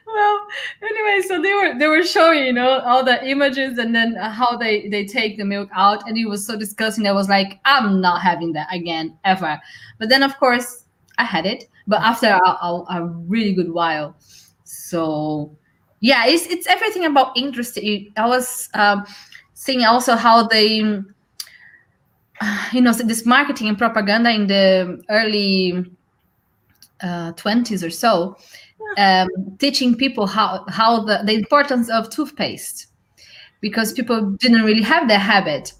[0.06, 0.46] well
[0.82, 4.30] anyway so they were they were showing you know all the images and then uh,
[4.30, 7.60] how they they take the milk out and it was so disgusting i was like
[7.64, 9.60] i'm not having that again ever
[9.98, 10.84] but then of course
[11.18, 14.16] i had it but after a, a, a really good while.
[14.64, 15.56] So
[16.00, 17.78] yeah it's it's everything about interest.
[17.78, 19.06] I was um
[19.54, 20.76] seeing also how they
[22.72, 25.84] you know this marketing and propaganda in the early
[27.02, 28.36] uh, 20s or so
[28.96, 32.86] um, teaching people how how the, the importance of toothpaste.
[33.60, 35.72] Because people didn't really have the habit.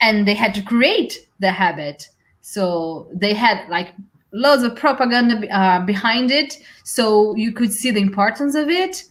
[0.00, 2.08] And they had to create the habit.
[2.40, 3.94] So they had like
[4.32, 9.04] loads of propaganda uh, behind it so you could see the importance of it.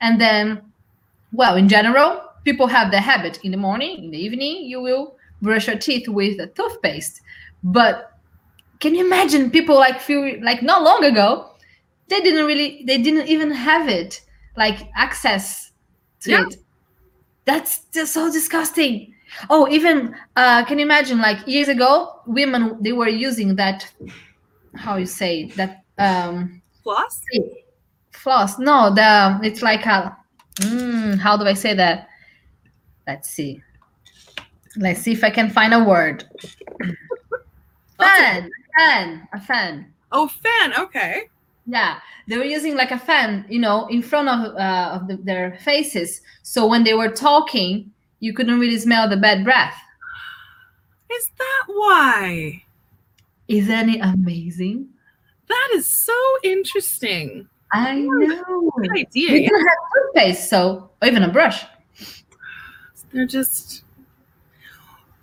[0.00, 0.62] And then
[1.32, 5.16] well in general people have the habit in the morning in the evening you will
[5.42, 7.20] brush your teeth with a toothpaste.
[7.62, 8.12] But
[8.80, 11.50] can you imagine people like few like not long ago
[12.08, 14.20] they didn't really they didn't even have it
[14.56, 15.72] like access
[16.20, 16.46] to Yeah.
[16.46, 16.56] it.
[17.44, 19.14] That's just so disgusting.
[19.50, 23.92] Oh even uh can you imagine like years ago women they were using that
[24.74, 27.20] how you say that um Floss?
[28.12, 30.16] floss no the it's like a
[30.60, 32.08] mm, how do i say that
[33.06, 33.60] let's see
[34.76, 36.24] let's see if i can find a word
[37.98, 40.72] fan fan a fan Oh, fan.
[40.78, 41.24] Okay.
[41.66, 41.98] yeah,
[42.28, 45.58] they were using like a fan, you know, in front of uh, of the, their
[45.60, 46.22] faces.
[46.42, 49.74] So when they were talking, you couldn't really smell the bad breath.
[51.12, 52.62] Is that why?
[53.48, 54.88] Isn't it amazing?
[55.48, 57.48] That is so interesting.
[57.72, 58.72] I know.
[58.76, 59.32] Good idea.
[59.32, 61.64] We can have toothpaste, so or even a brush.
[63.12, 63.84] They're just.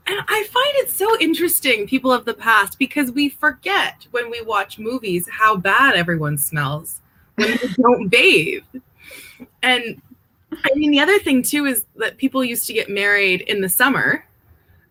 [0.07, 4.39] And I find it so interesting, people of the past, because we forget when we
[4.41, 7.01] watch movies how bad everyone smells
[7.36, 8.63] when they don't bathe.
[9.63, 9.99] And
[10.51, 13.69] I mean, the other thing too is that people used to get married in the
[13.69, 14.26] summer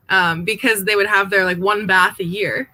[0.09, 2.71] um, because they would have their like one bath a year.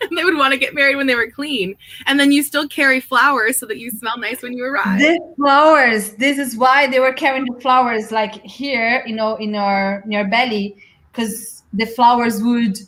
[0.00, 1.76] And they would want to get married when they were clean.
[2.06, 4.98] And then you still carry flowers so that you smell nice when you arrive.
[5.00, 6.12] The flowers.
[6.12, 10.14] This is why they were carrying the flowers like here, you know, in our in
[10.14, 10.76] our belly,
[11.10, 12.78] because the flowers would,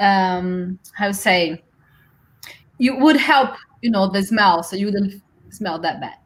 [0.00, 1.62] um, how say,
[2.78, 6.18] you would help, you know, the smell, so you wouldn't smell that bad.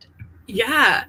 [0.47, 1.05] Yeah.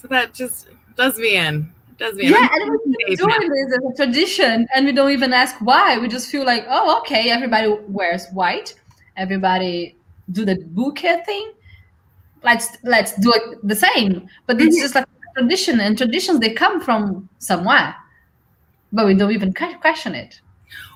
[0.00, 1.72] So that just does me in.
[2.10, 2.28] Me.
[2.28, 5.98] Yeah, and we keep doing this as a tradition, and we don't even ask why.
[5.98, 8.74] We just feel like, oh, okay, everybody wears white,
[9.16, 9.96] everybody
[10.32, 11.52] do the bouquet thing.
[12.42, 14.28] Let's let's do it the same.
[14.46, 14.80] But it's Mhm.
[14.82, 17.94] just like a tradition, and traditions they come from somewhere,
[18.92, 20.40] but we don't even question it.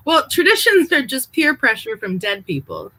[0.04, 2.90] Well, traditions are just peer pressure from dead people.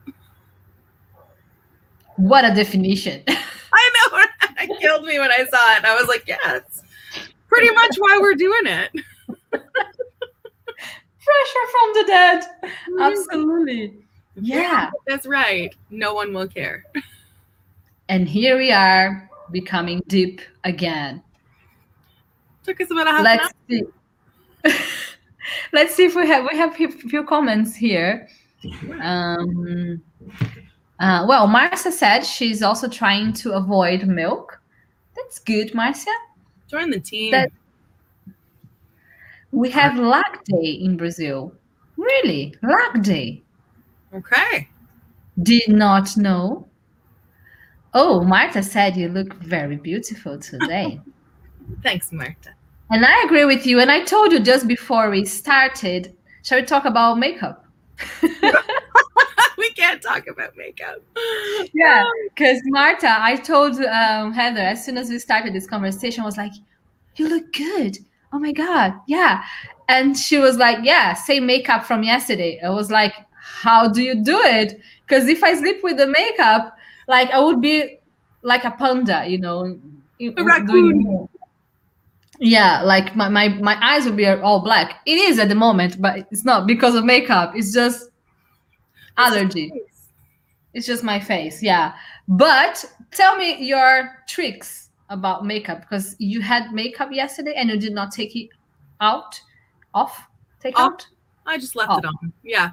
[2.15, 3.21] What a definition!
[3.27, 4.23] I know.
[4.59, 5.85] It killed me when I saw it.
[5.85, 6.81] I was like, it's
[7.47, 8.91] pretty much why we're doing it.
[11.27, 12.43] Pressure from the dead.
[12.99, 13.93] Absolutely.
[14.35, 14.91] Yeah.
[15.07, 15.73] That's right.
[15.89, 16.83] No one will care.
[18.09, 21.23] And here we are becoming deep again.
[22.63, 23.83] Took us about a half let's see.
[25.73, 28.27] let's see if we have we have a few comments here.
[29.01, 30.01] Um,
[30.99, 34.61] uh, well, Marcia said she's also trying to avoid milk.
[35.15, 36.11] That's good, Marcia.
[36.69, 37.31] Join the team.
[37.31, 37.51] That-
[39.51, 41.53] We have Lag Day in Brazil.
[41.95, 43.43] Really, Lag Day.
[44.13, 44.67] okay.
[45.41, 46.67] Did not know.
[47.93, 50.99] Oh, Marta said you look very beautiful today.
[51.83, 52.51] Thanks, Marta.
[52.89, 53.79] And I agree with you.
[53.79, 57.65] And I told you just before we started, shall we talk about makeup?
[59.67, 60.97] we can't talk about makeup.
[61.73, 62.03] Yeah,
[62.33, 66.37] because Marta, I told um, Heather as soon as we started this conversation, I was
[66.37, 66.53] like,
[67.15, 67.97] "You look good.
[68.33, 69.43] Oh my god, yeah."
[69.89, 74.15] And she was like, "Yeah, same makeup from yesterday." I was like, "How do you
[74.23, 76.75] do it?" Because if I sleep with the makeup,
[77.07, 77.99] like I would be
[78.41, 79.79] like a panda, you know,
[80.19, 81.27] A raccoon.
[82.39, 85.01] Yeah, like my, my my eyes would be all black.
[85.05, 87.53] It is at the moment, but it's not because of makeup.
[87.55, 88.09] It's just
[89.17, 89.71] allergy.
[90.73, 91.93] It's just my face, yeah.
[92.27, 97.93] But tell me your tricks about makeup because you had makeup yesterday and you did
[97.93, 98.49] not take it
[99.01, 99.39] out,
[99.93, 100.27] off,
[100.59, 100.93] take Off.
[100.93, 101.07] out,
[101.45, 101.97] I just left Oh.
[101.97, 102.33] it on.
[102.43, 102.71] Yeah.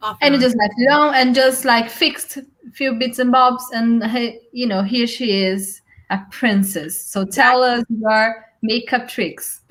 [0.00, 3.30] Off and you just left it on and just like fixed a few bits and
[3.32, 7.00] bobs, and hey, you know, here she is, a princess.
[7.00, 9.60] So tell us your makeup tricks.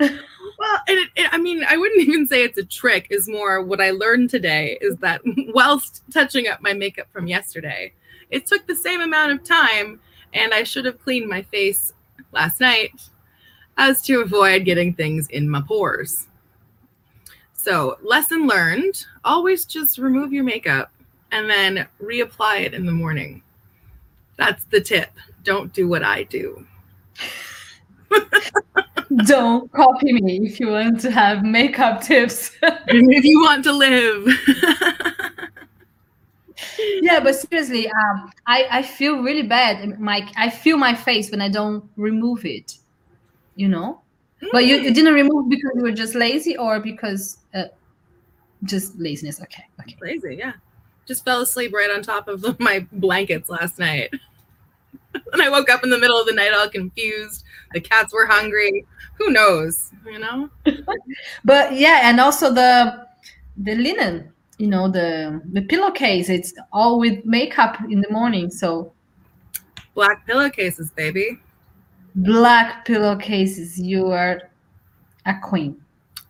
[0.58, 3.06] Well, it, it, I mean, I wouldn't even say it's a trick.
[3.10, 5.20] Is more what I learned today is that
[5.54, 7.92] whilst touching up my makeup from yesterday,
[8.30, 10.00] it took the same amount of time,
[10.34, 11.92] and I should have cleaned my face
[12.32, 12.90] last night,
[13.76, 16.26] as to avoid getting things in my pores.
[17.52, 20.90] So, lesson learned: always just remove your makeup
[21.30, 23.42] and then reapply it in the morning.
[24.36, 25.10] That's the tip.
[25.44, 26.66] Don't do what I do.
[29.24, 32.50] Don't copy me if you want to have makeup tips.
[32.62, 34.28] if you want to live.
[37.00, 41.40] yeah but seriously um i i feel really bad mike i feel my face when
[41.40, 42.74] i don't remove it
[43.54, 44.00] you know
[44.52, 47.64] but you, you didn't remove because you were just lazy or because uh,
[48.64, 50.52] just laziness okay okay Lazy, yeah.
[51.06, 54.12] Just fell asleep right on top of my blankets last night.
[55.32, 57.44] and I woke up in the middle of the night all confused.
[57.72, 58.84] The cats were hungry.
[59.14, 59.90] Who knows?
[60.06, 60.50] You know?
[61.44, 63.06] but yeah and also the
[63.58, 68.92] the linen you know the the pillowcase it's all with makeup in the morning so
[69.94, 71.40] Black pillowcases, baby.
[72.16, 74.50] black pillowcases you are
[75.26, 75.76] a queen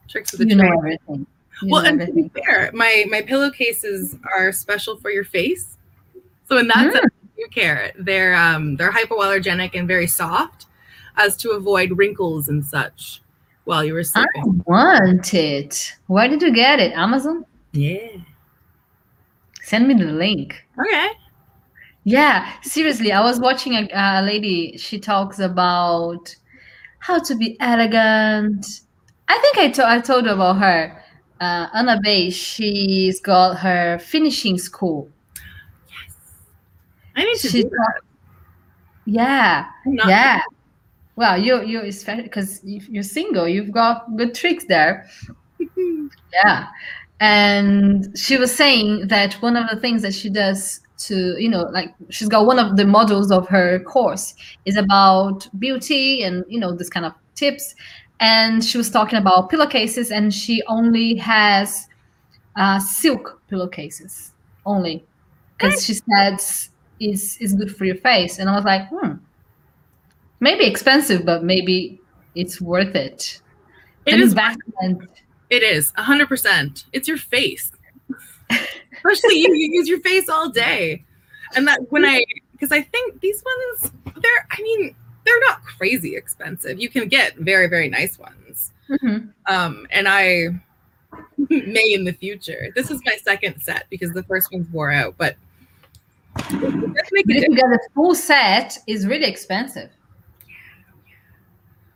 [0.09, 1.26] Tricks of the you know everything
[1.62, 2.31] you Well, know and to everything.
[2.35, 5.76] be fair, my my pillowcases are special for your face.
[6.49, 6.93] So in that Mm.
[6.93, 7.93] sense, you care.
[7.99, 10.66] They're um they're hypoallergenic and very soft,
[11.16, 13.22] as to avoid wrinkles and such
[13.64, 14.62] while you were sleeping.
[14.66, 15.93] I want it.
[16.07, 16.93] Where did you get it?
[16.93, 17.45] Amazon?
[17.72, 18.09] Yeah.
[19.62, 20.64] Send me the link.
[20.80, 21.09] Okay.
[22.05, 24.78] Yeah, seriously, I was watching a, a lady.
[24.78, 26.34] She talks about
[27.01, 28.64] how to be elegant.
[29.28, 31.03] I think I to- I told about her.
[31.41, 35.11] uh, Anna Bey, she's got her finishing school.
[37.18, 38.00] I need to She's do that.
[39.04, 40.40] Yeah, yeah.
[41.16, 45.08] Well, you you especially because you're single, you've got good tricks there.
[46.32, 46.66] Yeah.
[47.20, 51.62] And she was saying that one of the things that she does to, you know,
[51.62, 54.34] like she's got one of the modules of her course
[54.66, 57.74] is about beauty and, you know, this kind of tips.
[58.20, 61.88] And she was talking about pillowcases and she only has
[62.56, 64.32] uh, silk pillowcases
[64.66, 65.04] only
[65.56, 66.40] because she said
[67.01, 68.38] it's, is good for your face.
[68.38, 69.14] And I was like, hmm,
[70.40, 72.01] maybe expensive, but maybe
[72.34, 73.40] it's worth it.
[74.07, 75.09] It is investment.
[75.51, 76.84] It is a hundred percent.
[76.92, 77.72] It's your face.
[78.92, 81.07] Especially you, you use your face all day.
[81.57, 82.22] And that when I
[82.53, 84.94] because I think these ones they're I mean,
[85.24, 86.78] they're not crazy expensive.
[86.78, 88.72] You can get very, very nice ones.
[88.90, 89.32] Mhm.
[89.46, 90.49] Um, and I
[91.49, 92.68] may in the future.
[92.74, 95.36] This is my second set because the first one's wore out, but
[96.39, 99.91] does make a But if you get a full set, is really expensive.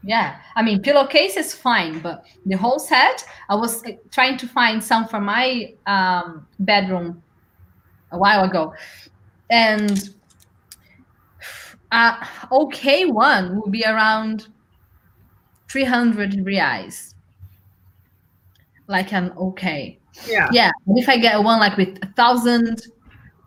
[0.05, 4.49] Yeah, I mean, pillowcase is fine, but the whole set, I was like, trying to
[4.49, 7.23] find some for my um, bedroom
[8.11, 8.75] a while ago,
[9.49, 10.11] and
[11.93, 12.17] uh,
[12.51, 14.49] okay one will be around
[15.69, 17.15] 300 reais.
[18.89, 19.99] Like an okay.
[20.27, 20.49] yeah.
[20.53, 22.83] Yeah, but if I get one like with a thousand,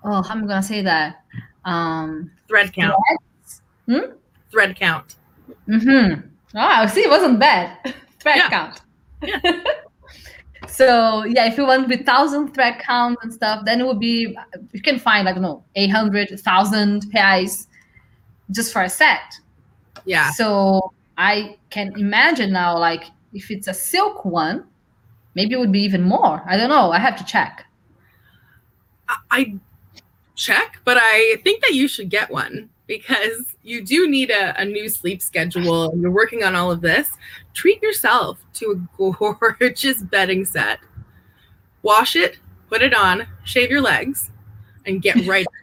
[0.06, 1.24] oh, how am I gonna say that?
[1.66, 2.96] Um, Thread count.
[3.88, 4.00] Hmm?
[4.52, 5.16] Thread count.
[5.68, 6.22] mm-hmm.
[6.56, 7.78] Oh, see, it wasn't bad.
[8.20, 8.50] thread Yeah.
[8.50, 8.82] count.
[10.68, 14.36] so yeah, if you want with thousand thread count and stuff, then it would be
[14.72, 17.68] you can find like no 800, 1000 reais
[18.52, 19.34] just for a set.
[20.06, 20.32] Yeah.
[20.32, 24.66] So I can imagine now, like if it's a silk one,
[25.36, 26.42] maybe it would be even more.
[26.48, 26.92] I don't know.
[26.92, 27.66] I have to check.
[29.10, 29.56] I- I
[30.36, 34.66] check, but I think that you should get one because you do need a, a
[34.66, 37.10] new sleep schedule and you're working on all of this.
[37.54, 39.12] Treat yourself to a
[39.60, 40.80] gorgeous bedding set.
[41.82, 42.38] Wash it,
[42.70, 44.32] put it on, shave your legs,
[44.86, 45.48] and get right.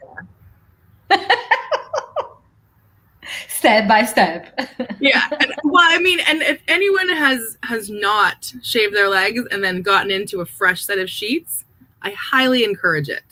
[1.11, 1.29] There.
[3.49, 4.59] step by step.
[5.01, 5.29] yeah.
[5.39, 9.83] And, well, I mean, and if anyone has has not shaved their legs and then
[9.83, 11.65] gotten into a fresh set of sheets,
[12.01, 13.23] I highly encourage it.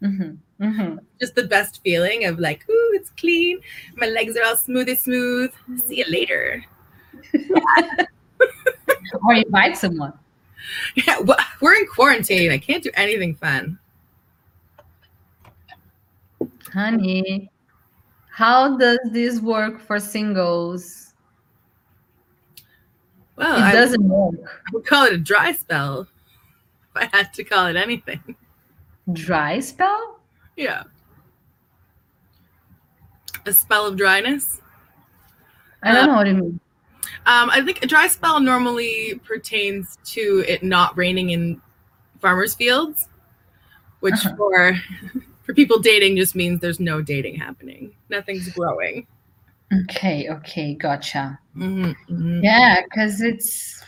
[0.00, 3.58] hmm hmm just the best feeling of like, ooh, it's clean.
[3.96, 5.52] My legs are all smooth as smooth.
[5.86, 6.64] See you later.
[9.24, 10.12] Or invite someone.
[10.94, 12.50] Yeah, wha- we're in quarantine.
[12.50, 13.78] I can't do anything fun.
[16.72, 17.50] Honey,
[18.30, 21.14] how does this work for singles?
[23.36, 24.62] Well, It I, doesn't work.
[24.66, 26.00] I would call it a dry spell.
[26.02, 28.36] If I had to call it anything.
[29.12, 30.17] Dry spell?
[30.58, 30.82] Yeah.
[33.46, 34.60] A spell of dryness.
[35.84, 36.60] I don't Uh, know what you mean.
[37.26, 41.62] Um, I think a dry spell normally pertains to it not raining in
[42.20, 43.08] farmers' fields,
[44.00, 44.36] which Uh-huh.
[44.36, 44.74] for
[45.44, 47.94] for people dating just means there's no dating happening.
[48.10, 49.06] Nothing's growing.
[49.84, 51.38] Okay, okay, gotcha.
[51.56, 52.42] Mhm, mhm.
[52.42, 53.80] Yeah, because it's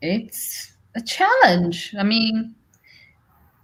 [0.00, 1.92] it's a challenge.
[1.98, 2.54] I mean,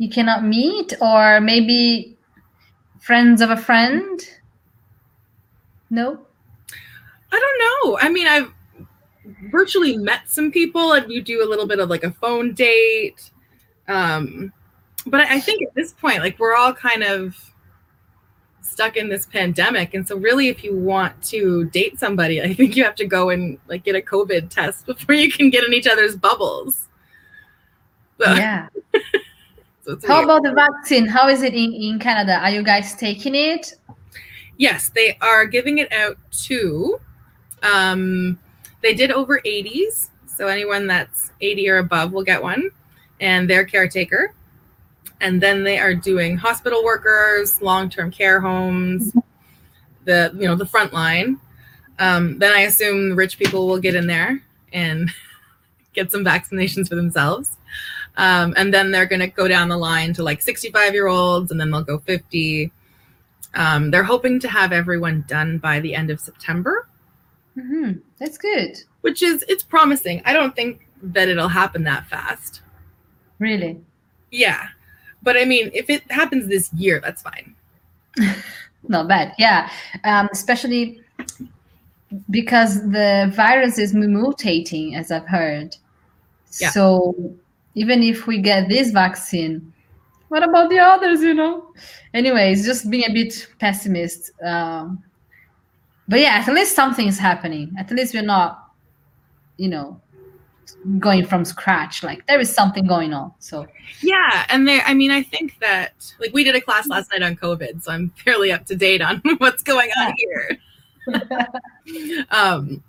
[0.02, 2.16] you cannot meet, or maybe
[2.98, 4.20] friends of a friend.
[5.90, 6.18] No.
[7.30, 7.98] I don't know.
[8.00, 8.52] I mean, I've
[9.52, 13.30] virtually met some people, and you do a little bit of like a phone date.
[13.86, 14.52] Um,
[15.06, 17.36] but I I think at this point, like we're all kind of
[18.60, 22.74] stuck in this pandemic, and so really, if you want to date somebody, I think
[22.74, 25.72] you have to go and like get a COVID test before you can get in
[25.72, 26.88] each other's bubbles.
[28.18, 28.66] So, Yeah.
[29.84, 30.24] so How weird.
[30.24, 31.06] about the vaccine?
[31.06, 32.38] How is it in, in Canada?
[32.38, 33.74] Are you guys taking it?
[34.56, 37.00] Yes, they are giving it out to.
[37.62, 38.38] Um,
[38.82, 42.70] they did over 80s, so anyone that's 80 or above will get one,
[43.20, 44.34] and their caretaker.
[45.20, 49.12] And then they are doing hospital workers, long-term care homes,
[50.04, 51.38] the you know the front line.
[51.98, 55.10] Um, then I assume rich people will get in there and
[55.92, 57.56] get some vaccinations for themselves.
[58.16, 61.50] Um, and then they're going to go down the line to like 65 year olds,
[61.50, 62.70] and then they'll go 50.
[63.54, 66.88] Um, they're hoping to have everyone done by the end of September,
[67.54, 68.78] hmm That's good.
[69.02, 70.22] which is it's promising.
[70.24, 72.62] I don't think that it'll happen that fast.
[73.38, 73.78] Really.
[74.30, 74.68] Yeah,
[75.22, 77.54] but I mean, if it happens this year, that's fine.
[78.88, 79.34] Not bad.
[79.38, 79.70] Yeah.
[80.04, 81.00] Um, especially
[82.30, 85.76] because the virus is mutating, as I've heard.
[86.58, 86.70] Yeah.
[86.70, 87.34] So
[87.74, 89.72] even if we get this vaccine,
[90.28, 91.22] what about the others?
[91.22, 91.72] You know.
[92.14, 94.30] Anyways, just being a bit pessimist.
[94.42, 95.02] Um,
[96.08, 97.74] but yeah, at least something is happening.
[97.78, 98.70] At least we're not,
[99.56, 100.00] you know,
[100.98, 102.02] going from scratch.
[102.02, 103.32] Like there is something going on.
[103.38, 103.66] So
[104.02, 104.82] yeah, and there.
[104.86, 107.92] I mean, I think that like we did a class last night on COVID, so
[107.92, 110.58] I'm fairly up to date on what's going on here.
[112.30, 112.82] um,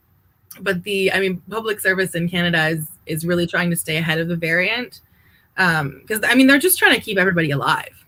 [0.59, 4.19] but the, I mean, public service in Canada is is really trying to stay ahead
[4.19, 5.01] of the variant
[5.55, 8.05] because um, I mean they're just trying to keep everybody alive.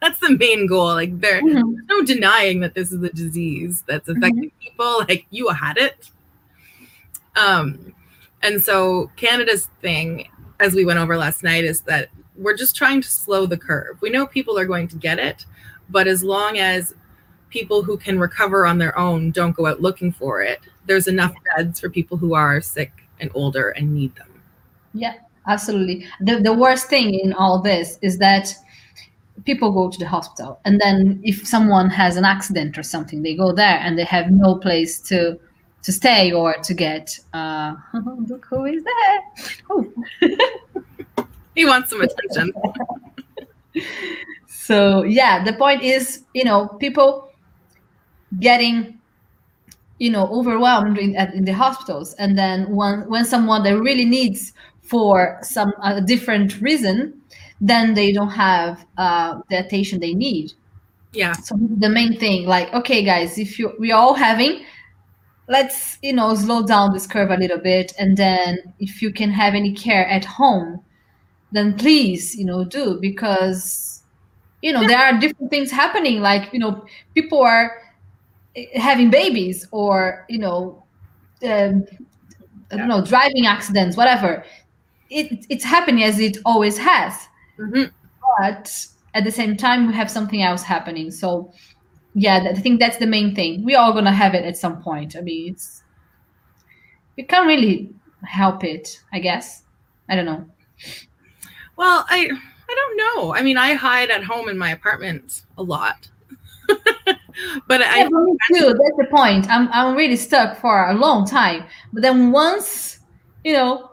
[0.00, 0.86] That's the main goal.
[0.86, 1.72] Like there, mm-hmm.
[1.72, 4.58] there's no denying that this is a disease that's affecting mm-hmm.
[4.60, 4.98] people.
[5.08, 6.10] Like you had it.
[7.36, 7.94] Um,
[8.42, 10.28] and so Canada's thing,
[10.60, 14.00] as we went over last night, is that we're just trying to slow the curve.
[14.00, 15.44] We know people are going to get it,
[15.88, 16.94] but as long as
[17.50, 21.34] people who can recover on their own don't go out looking for it, there's enough
[21.56, 24.28] beds for people who are sick and older and need them.
[24.94, 25.14] Yeah,
[25.46, 26.06] absolutely.
[26.20, 28.54] The, the worst thing in all this is that
[29.44, 33.34] people go to the hospital and then if someone has an accident or something they
[33.34, 35.38] go there and they have no place to
[35.82, 37.74] to stay or to get uh
[38.28, 39.20] look who is there
[39.70, 39.92] oh.
[41.54, 42.52] he wants some attention
[44.48, 47.30] so yeah the point is you know people
[48.40, 48.97] getting
[49.98, 52.14] you know overwhelmed in, in the hospitals.
[52.14, 57.14] And then when when someone that really needs for some a different reason
[57.60, 60.52] then they don't have uh, the attention they need.
[61.12, 61.32] Yeah.
[61.32, 64.64] So the main thing like okay guys if you we all having
[65.48, 67.92] let's you know slow down this curve a little bit.
[67.98, 70.80] And then if you can have any care at home
[71.50, 72.98] then please you know do.
[73.00, 74.02] Because
[74.62, 74.88] you know yeah.
[74.88, 76.20] there are different things happening.
[76.20, 76.84] Like you know
[77.14, 77.72] people are
[78.74, 80.82] having babies or you know
[81.44, 81.84] um,
[82.72, 84.44] i don't know driving accidents whatever
[85.10, 87.28] it, it's happening as it always has
[87.58, 87.84] mm-hmm.
[88.38, 91.52] but at the same time we have something else happening so
[92.18, 93.64] yeah, I think that's the main thing.
[93.64, 95.14] We're all gonna have it at some point.
[95.16, 95.84] I mean, it's
[97.16, 97.90] you can't really
[98.24, 99.00] help it.
[99.12, 99.62] I guess.
[100.08, 100.44] I don't know.
[101.76, 102.28] Well, I
[102.68, 103.34] I don't know.
[103.34, 106.08] I mean, I hide at home in my apartment a lot.
[107.66, 108.66] but yeah, I me too.
[108.66, 109.48] That's the point.
[109.48, 111.64] I'm I'm really stuck for a long time.
[111.92, 113.00] But then once,
[113.44, 113.90] you know,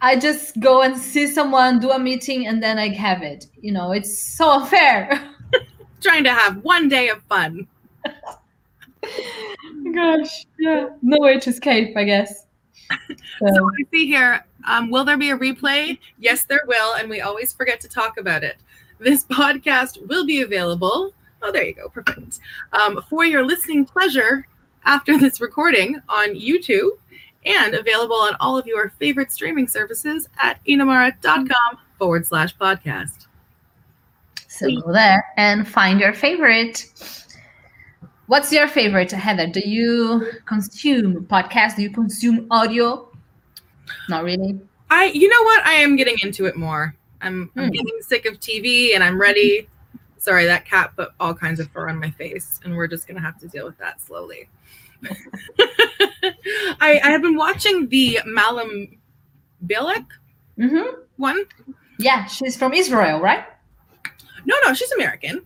[0.00, 3.46] I just go and see someone, do a meeting, and then I have it.
[3.60, 5.32] You know, it's so unfair.
[6.00, 7.66] trying to have one day of fun.
[9.94, 12.44] Gosh, yeah, no way to escape, I guess.
[13.38, 15.98] So, so I see here, um, will there be a replay?
[16.18, 18.56] Yes, there will, and we always forget to talk about it.
[18.98, 21.12] This podcast will be available.
[21.46, 22.40] Oh, there you go, perfect.
[22.72, 24.48] Um, for your listening pleasure
[24.84, 26.90] after this recording on YouTube
[27.44, 33.28] and available on all of your favorite streaming services at inamara.com forward slash podcast.
[34.48, 36.86] So go there and find your favorite.
[38.26, 39.46] What's your favorite, Heather?
[39.46, 41.76] Do you consume podcasts?
[41.76, 43.08] Do you consume audio?
[44.08, 44.58] Not really.
[44.90, 45.64] I, you know what?
[45.64, 46.96] I am getting into it more.
[47.20, 47.70] I'm, I'm hmm.
[47.70, 49.68] getting sick of TV and I'm ready.
[50.26, 53.20] Sorry, that cat put all kinds of fur on my face, and we're just gonna
[53.20, 54.48] have to deal with that slowly.
[56.80, 58.98] I, I have been watching the Mayim
[59.64, 60.04] Bialik
[60.58, 61.00] mm-hmm.
[61.16, 61.44] one.
[62.00, 63.44] Yeah, she's from Israel, right?
[64.46, 65.42] No, no, she's American.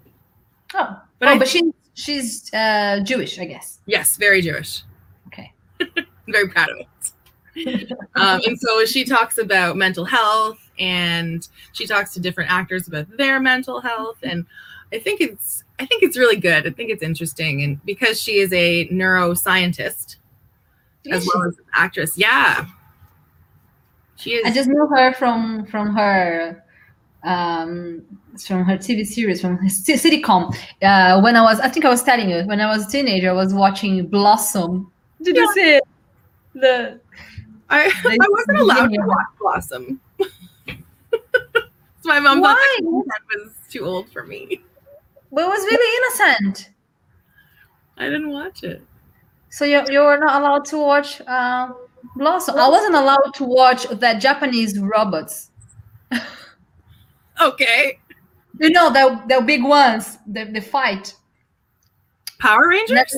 [0.72, 3.80] Oh, but oh, I, but she's she's uh, Jewish, I guess.
[3.84, 4.82] Yes, very Jewish.
[5.26, 5.52] Okay.
[6.26, 7.92] very proud of it.
[8.16, 13.16] um, and so she talks about mental health, and she talks to different actors about
[13.16, 14.46] their mental health, and
[14.92, 16.66] I think it's I think it's really good.
[16.66, 20.16] I think it's interesting, and because she is a neuroscientist
[21.10, 22.66] as well as an actress, yeah,
[24.16, 24.46] she is.
[24.46, 26.64] I just know her from from her
[27.22, 28.02] um,
[28.44, 30.56] from her TV series, from sitcom.
[30.82, 33.30] Uh, when I was, I think I was telling you, when I was a teenager,
[33.30, 34.90] I was watching Blossom.
[35.22, 35.42] Did yeah.
[35.42, 35.84] you see it?
[36.54, 37.00] The
[37.68, 40.00] I, the, I wasn't allowed to watch Blossom.
[42.00, 42.78] So my mom Why?
[42.82, 44.62] thought that was too old for me.
[45.32, 46.70] But it was really innocent.
[47.96, 48.82] I didn't watch it.
[49.50, 51.72] So you you were not allowed to watch uh,
[52.16, 52.56] Blossom.
[52.56, 55.50] I wasn't allowed to watch that Japanese robots.
[57.40, 57.98] okay.
[58.58, 61.14] You know the the big ones, the the fight.
[62.38, 63.16] Power Rangers.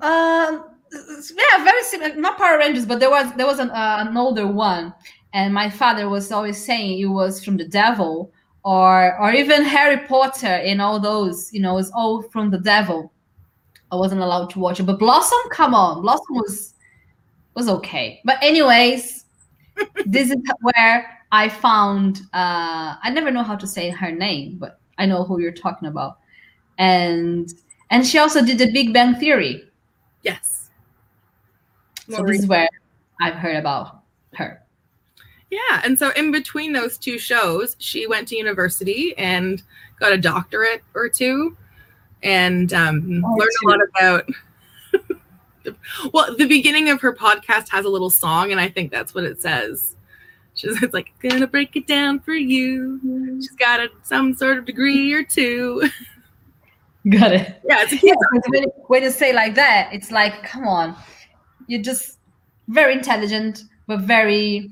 [0.00, 0.64] Um.
[0.92, 2.14] Yeah, very similar.
[2.16, 4.92] Not Power Rangers, but there was there was an uh, an older one,
[5.32, 8.32] and my father was always saying it was from the devil,
[8.64, 11.52] or or even Harry Potter and all those.
[11.52, 13.12] You know, it's all from the devil.
[13.92, 16.74] I wasn't allowed to watch it, but Blossom, come on, Blossom was
[17.54, 18.20] was okay.
[18.24, 19.24] But anyways,
[20.06, 24.80] this is where I found uh, I never know how to say her name, but
[24.98, 26.18] I know who you're talking about,
[26.78, 27.52] and
[27.90, 29.64] and she also did the Big Bang Theory.
[30.22, 30.70] Yes.
[32.08, 32.68] So More this is where
[33.20, 34.02] I've heard about
[34.34, 34.62] her.
[35.50, 39.62] Yeah, and so in between those two shows, she went to university and
[39.98, 41.56] got a doctorate or two,
[42.22, 43.68] and um, Oh, learned two.
[43.68, 44.28] a lot about.
[46.12, 49.24] well, the beginning of her podcast has a little song, and I think that's what
[49.24, 49.96] it says.
[50.54, 53.00] She's it's like gonna break it down for you.
[53.38, 55.88] She's got a, some sort of degree or two.
[57.08, 57.62] Got it.
[57.66, 58.12] Yeah, it's a Yeah,
[58.48, 60.94] when, when you say like that, it's like, come on,
[61.66, 62.18] you're just
[62.68, 64.70] very intelligent, but very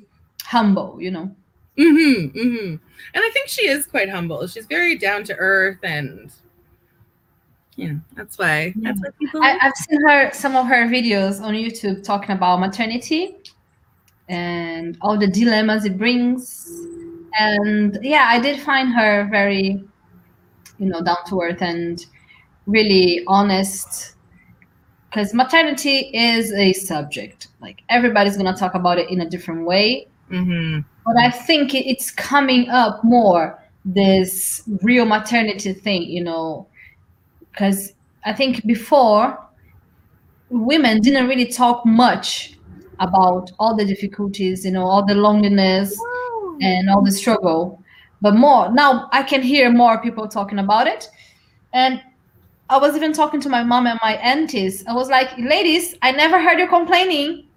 [0.49, 1.31] humble, you know.
[1.79, 2.71] Mm-hmm, mm-hmm.
[3.15, 4.47] And I think she is quite humble.
[4.47, 6.33] She's very down to earth, and
[7.77, 9.43] yeah, that's why that's why people.
[9.43, 13.37] I, I've seen her some of her videos on YouTube talking about maternity
[14.29, 16.69] and all the dilemmas it brings.
[17.39, 19.85] And yeah, I did find her very,
[20.79, 22.05] you know, down to earth and
[22.67, 24.15] really honest.
[25.09, 27.49] Because maternity is a subject.
[27.61, 30.08] Like everybody's gonna talk about it in a different way.
[30.31, 30.81] Mm-hmm.
[31.07, 36.67] But I think it's coming up more this real maternity thing, you know,
[37.51, 39.39] because I think before
[40.51, 42.55] women didn't really talk much
[43.01, 45.99] about all the difficulties, you know, all the loneliness
[46.61, 47.83] and all the struggle.
[48.21, 51.09] But more now, I can hear more people talking about it,
[51.73, 52.03] and
[52.69, 54.85] I was even talking to my mom and my aunties.
[54.87, 57.48] I was like, ladies, I never heard you complaining.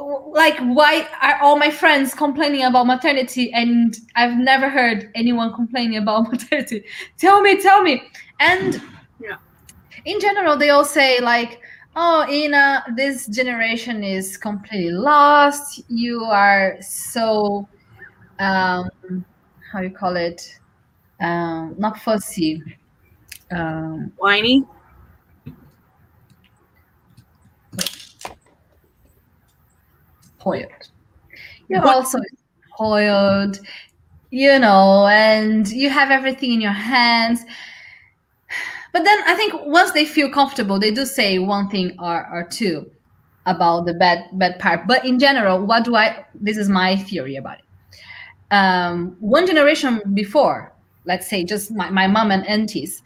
[0.00, 5.98] Like, why are all my friends complaining about maternity and I've never heard anyone complaining
[5.98, 6.84] about maternity?
[7.18, 8.02] Tell me, tell me.
[8.38, 8.80] And
[9.18, 9.36] Yeah.
[10.04, 11.60] in general, they all say, like,
[11.96, 15.82] oh, Ina, this generation is completely lost.
[15.88, 17.68] You are so,
[18.38, 18.88] um,
[19.72, 20.58] how you call it?
[21.20, 22.62] Um, not fussy.
[23.50, 24.64] Um, Whiny.
[30.40, 30.90] Spoiled.
[31.68, 32.18] You're also
[32.74, 33.60] spoiled,
[34.30, 37.44] you know, and you have everything in your hands.
[38.92, 42.42] But then I think once they feel comfortable, they do say one thing or, or
[42.42, 42.90] two
[43.46, 44.86] about the bad bad part.
[44.86, 46.24] But in general, what do I?
[46.34, 47.64] This is my theory about it.
[48.52, 50.72] Um, one generation before,
[51.04, 53.02] let's say just my, my mom and aunties,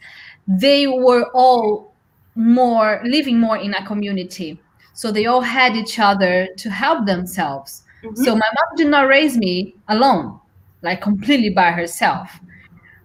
[0.47, 1.93] they were all
[2.33, 4.59] more living more in a community.
[4.95, 7.83] So they all had each other to help themselves.
[8.03, 8.17] Mhm.
[8.17, 10.39] So my mom did not raise me alone,
[10.81, 12.39] like completely by herself.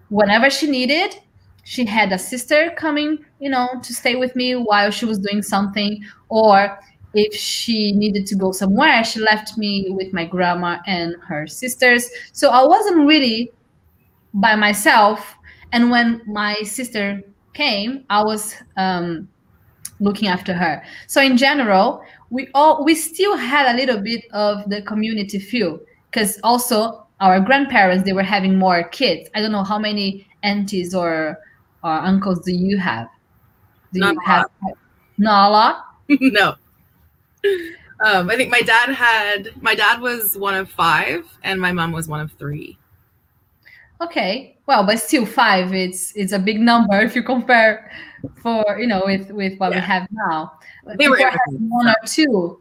[0.09, 1.15] Whenever she needed,
[1.63, 5.41] she had a sister coming, you know, to stay with me while she was doing
[5.41, 6.79] something, or
[7.13, 12.09] if she needed to go somewhere, she left me with my grandma and her sisters.
[12.31, 13.51] So I wasn't really
[14.33, 15.35] by myself.
[15.73, 17.21] And when my sister
[17.53, 19.27] came, I was um,
[20.01, 20.83] looking after her.
[21.07, 25.79] So in general, we all we still had a little bit of the community feel
[26.09, 29.29] because also our grandparents they were having more kids.
[29.35, 31.39] I don't know how many aunties or
[31.83, 33.07] or uncles do you have?
[33.93, 34.45] Do Not you have
[35.17, 35.85] not a lot?
[36.09, 36.55] no.
[38.03, 41.91] Um, I think my dad had my dad was one of five, and my mom
[41.91, 42.77] was one of three.
[44.01, 45.73] Okay, well, but still five.
[45.73, 47.91] It's it's a big number if you compare
[48.41, 50.53] for you know with with what we have now.
[50.97, 52.59] They were one or two.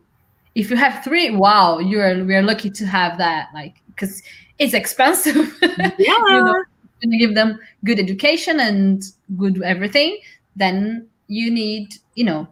[0.54, 3.48] If you have three, wow, you're we're lucky to have that.
[3.54, 4.22] Like because
[4.58, 5.58] it's expensive.
[5.60, 5.90] Yeah.
[5.98, 6.64] you know,
[7.02, 9.02] to give them good education and
[9.36, 10.18] good everything,
[10.56, 12.48] then you need, you know,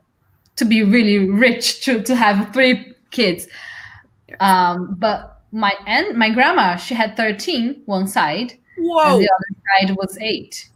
[0.57, 3.47] to be really rich to, to have three kids.
[4.41, 9.17] Um, but my aunt, my grandma, she had 13 one side, Whoa.
[9.17, 10.69] and the other side was eight.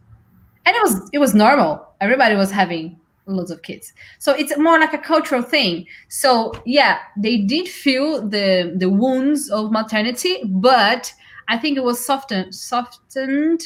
[0.64, 1.88] And it was it was normal.
[2.02, 3.92] Everybody was having loads of kids.
[4.18, 5.86] So it's more like a cultural thing.
[6.08, 11.12] So yeah, they did feel the the wounds of maternity, but
[11.48, 13.62] I think it was softened softened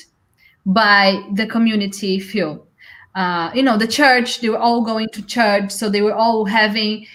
[0.66, 2.66] by the community feel.
[3.14, 6.45] Uh, you know, the church, they were all going to church, so they were all
[6.45, 7.07] having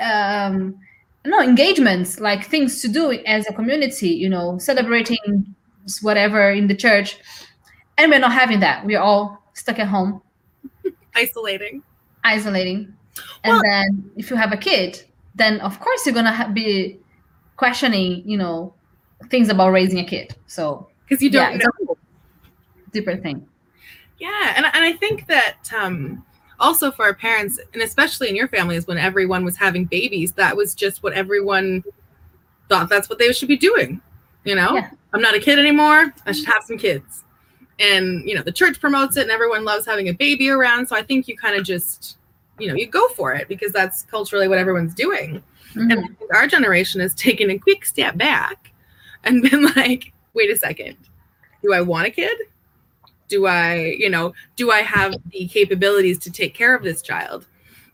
[0.00, 0.78] um
[1.24, 5.54] no engagements, like things to do as a community, you know, celebrating
[6.02, 7.18] whatever in the church.
[7.98, 8.86] And we're not having that.
[8.86, 10.22] We're all stuck at home,
[11.14, 11.82] Isolating.
[12.24, 12.94] isolating.
[13.44, 15.02] And Well- then if you have a kid,
[15.34, 16.98] then of course you're gonna ha- be
[17.56, 18.74] questioning, you know,
[19.30, 20.34] things about raising a kid.
[20.46, 21.96] So Because you don't it's know.
[22.92, 23.46] different thing.
[24.18, 26.24] Yeah, and, and I think that um,
[26.58, 30.56] also for our parents, and especially in your families, when everyone was having babies, that
[30.56, 31.82] was just what everyone
[32.68, 34.00] thought that's what they should be doing.
[34.44, 34.90] You know, Yeah.
[35.12, 36.12] I'm not a kid anymore.
[36.26, 37.24] I should have some kids.
[37.80, 40.86] And, you know, the church promotes it and everyone loves having a baby around.
[40.86, 42.18] So I think you kind of just,
[42.58, 45.42] you know, you go for it because that's culturally what everyone's doing.
[45.74, 46.16] And I Mhm.
[46.18, 48.72] think our generation has taken a quick step back
[49.24, 50.96] and been like, wait a second,
[51.62, 52.36] do I want a kid?
[53.28, 57.46] Do I, you know, do I have the capabilities to take care of this child?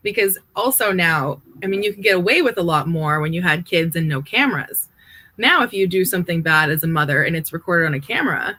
[0.03, 3.41] Because also now, I mean, you can get away with a lot more when you
[3.41, 4.89] had kids and no cameras.
[5.37, 8.57] Now, if you do something bad as a mother and it's recorded on a camera,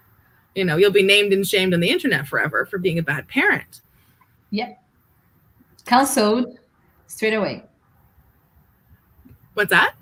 [0.55, 3.28] you know, you'll be named and shamed on the internet forever for being a bad
[3.28, 3.82] parent.
[4.51, 4.82] Yep.
[5.84, 6.59] Cancelled
[7.07, 7.64] straight away.
[9.55, 9.94] What's that?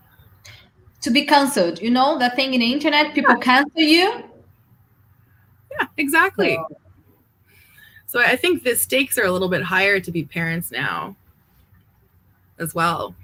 [1.02, 4.24] To be cancelled, you know that thing in the internet, people cancel you.
[5.78, 6.56] Yeah, exactly.
[6.56, 11.16] So, So I think the stakes are a little bit higher to be parents now
[12.58, 13.14] as well.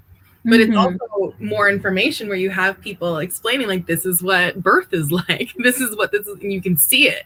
[0.45, 0.99] But it's mhm.
[0.99, 5.53] also more information where you have people explaining like this is what birth is like.
[5.57, 7.25] This is what this is and you can see it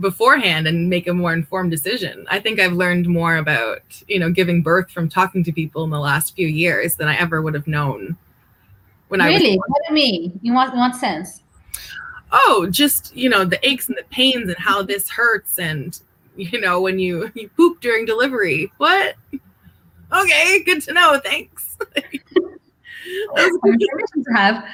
[0.00, 2.26] beforehand and make a more informed decision.
[2.28, 5.90] I think I've learned more about, you know, giving birth from talking to people in
[5.90, 8.16] the last few years than I ever would have known
[9.08, 9.56] when I really.
[9.56, 10.40] What do you mean?
[10.42, 11.42] In what in what sense?
[12.32, 16.00] oh just you know the aches and the pains and how this hurts and
[16.36, 19.14] you know when you you poop during delivery what
[20.12, 21.71] okay good to know thanks
[24.14, 24.64] To have.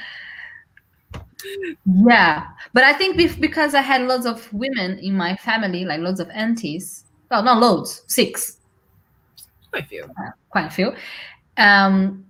[1.85, 5.99] Yeah, but I think bef- because I had lots of women in my family, like
[6.01, 7.05] lots of aunties.
[7.31, 8.57] Well, not loads, six,
[9.73, 10.09] I feel
[10.49, 10.93] quite a few.
[11.57, 12.25] Um,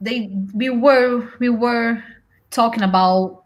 [0.00, 2.02] they we were we were
[2.50, 3.44] talking about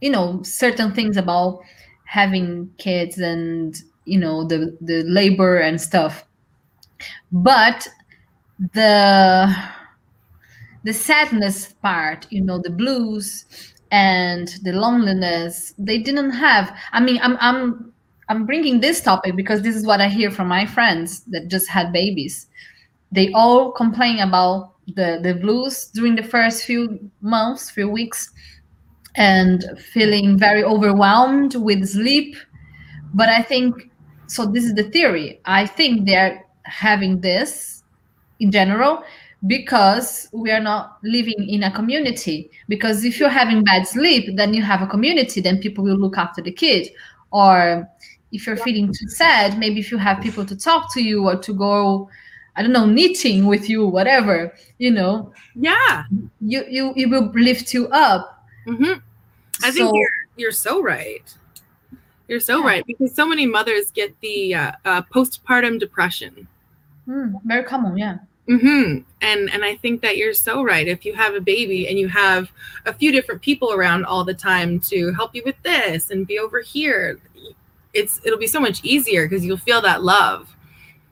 [0.00, 1.60] you know certain things about
[2.04, 6.24] having kids and you know the the labor and stuff,
[7.32, 7.88] but
[8.74, 9.54] the
[10.84, 13.44] the sadness part, you know, the blues
[13.90, 16.74] and the loneliness, they didn't have.
[16.92, 17.92] I mean, I'm I'm
[18.28, 21.68] I'm bringing this topic because this is what I hear from my friends that just
[21.68, 22.46] had babies.
[23.12, 28.30] They all complain about the the blues during the first few months, few weeks,
[29.16, 32.36] and feeling very overwhelmed with sleep.
[33.12, 33.90] But I think
[34.28, 34.46] so.
[34.46, 35.40] This is the theory.
[35.44, 37.82] I think they're having this
[38.38, 39.02] in general
[39.46, 42.50] because we are not living in a community.
[42.68, 46.18] Because if you're having bad sleep then you have a community then people will look
[46.18, 46.90] after the kid.
[47.30, 47.88] Or
[48.32, 51.36] if you're feeling too sad maybe if you have people to talk to you or
[51.36, 52.08] to go
[52.56, 56.04] i don't know knitting with you whatever you know yeah.
[56.40, 58.46] you you it will lift you up.
[58.66, 58.94] Hmm
[59.64, 61.22] i think you're you're so right.
[62.28, 62.66] You're so Yeah.
[62.66, 66.46] right because so many mothers get the uh, uh, postpartum depression.
[67.04, 68.18] Hmm, very common yeah
[68.58, 70.88] hmm And and I think that you're so right.
[70.88, 72.50] If you have a baby and you have
[72.84, 76.38] a few different people around all the time to help you with this and be
[76.40, 77.20] over here,
[77.94, 80.56] it's it'll be so much easier because you'll feel that love.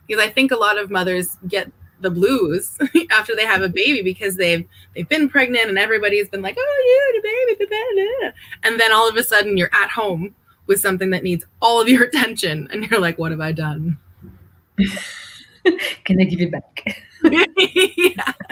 [0.07, 1.71] Because I think a lot of mothers get
[2.01, 2.77] the blues
[3.11, 4.67] after they have a baby because they've
[4.97, 8.35] they've been pregnant and everybody's been like, oh yeah, the baby, the baby.
[8.65, 10.35] and then all of a sudden you're at home
[10.67, 13.97] with something that needs all of your attention, and you're like, what have I done?
[16.05, 18.33] can i give it back yeah.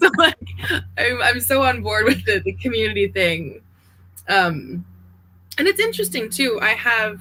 [0.00, 0.36] So like,
[0.98, 3.60] I'm, I'm so on board with the, the community thing.
[4.28, 4.84] Um,
[5.58, 6.58] and it's interesting too.
[6.62, 7.20] I have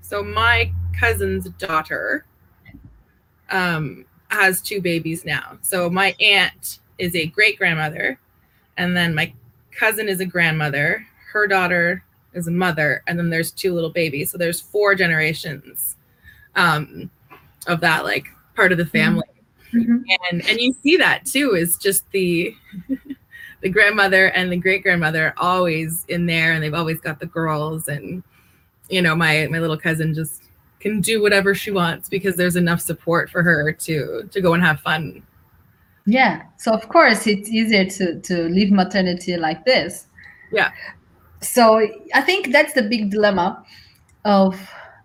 [0.00, 2.24] so my cousin's daughter
[3.50, 5.58] um, has two babies now.
[5.62, 8.18] So my aunt is a great grandmother,
[8.76, 9.32] and then my
[9.70, 11.06] cousin is a grandmother.
[11.32, 14.30] Her daughter is a mother, and then there's two little babies.
[14.30, 15.96] So there's four generations
[16.56, 17.10] um,
[17.66, 19.24] of that like part of the family
[19.74, 20.02] Mhm.
[20.30, 22.54] and and you see that too is just the
[23.62, 27.88] the grandmother and the great grandmother always in there and they've always got the girls
[27.88, 28.22] and
[28.90, 30.44] you know my my little cousin just
[30.80, 34.62] can do whatever she wants because there's enough support for her to to go and
[34.62, 35.22] have fun
[36.06, 36.42] Yeah.
[36.58, 40.06] So of course it's easier to to leave maternity like this.
[40.52, 40.70] Yeah.
[41.40, 41.80] So
[42.12, 43.64] I think that's the big dilemma
[44.24, 44.54] of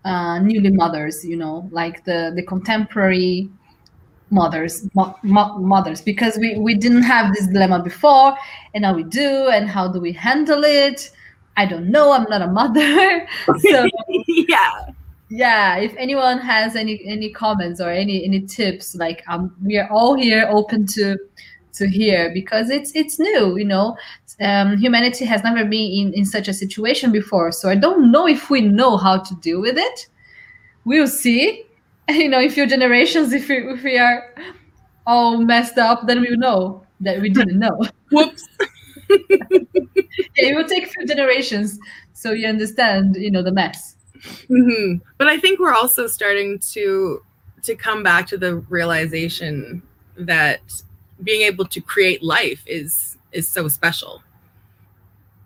[0.03, 1.23] uh, newly mothers.
[1.23, 3.49] You know, like the the contemporary
[4.31, 8.35] mothers mo- mo- mothers because we we didn't have this dilemma before
[8.73, 11.11] and now we do and how do we handle it?
[11.57, 13.27] I don't know i'm not a mother.
[13.71, 13.87] So
[14.27, 14.89] yeah.
[15.29, 19.89] yeah if anyone has any any comments or any any tips like um we are
[19.89, 21.17] all here open to
[21.73, 23.97] to hear because it's it's new you know?
[24.41, 28.25] Um, humanity has never been in in such a situation before so i don't know
[28.27, 30.07] if we know how to deal with it.
[30.85, 31.65] We'll see
[32.15, 34.33] you know in few generations if we, if we are
[35.07, 37.79] all messed up then we'll know that we didn't know
[38.11, 38.47] whoops
[39.09, 39.37] yeah,
[40.35, 41.79] it will take a few generations
[42.13, 43.95] so you understand, you know, the mess.
[44.47, 47.23] hmm But I think we're also starting to
[47.63, 49.81] to come back to the realization
[50.17, 50.61] that
[51.23, 54.21] being able to create life is is so special.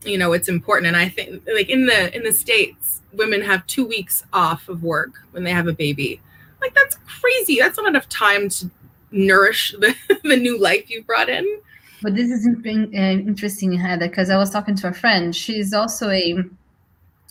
[0.04, 3.66] You know, it's important, and I think like in the in the states, women have
[3.68, 6.20] two weeks off of work when they have a baby.
[6.64, 7.60] Like that's crazy.
[7.60, 8.72] That's not enough time to
[9.12, 9.94] nourish the,
[10.24, 11.46] the new life you've brought in.
[12.02, 15.34] But this is interesting, Heather, because I was talking to a friend.
[15.34, 16.44] She's also a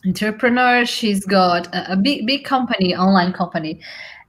[0.06, 0.86] entrepreneur.
[0.86, 3.80] She's got a, a big big company, online company,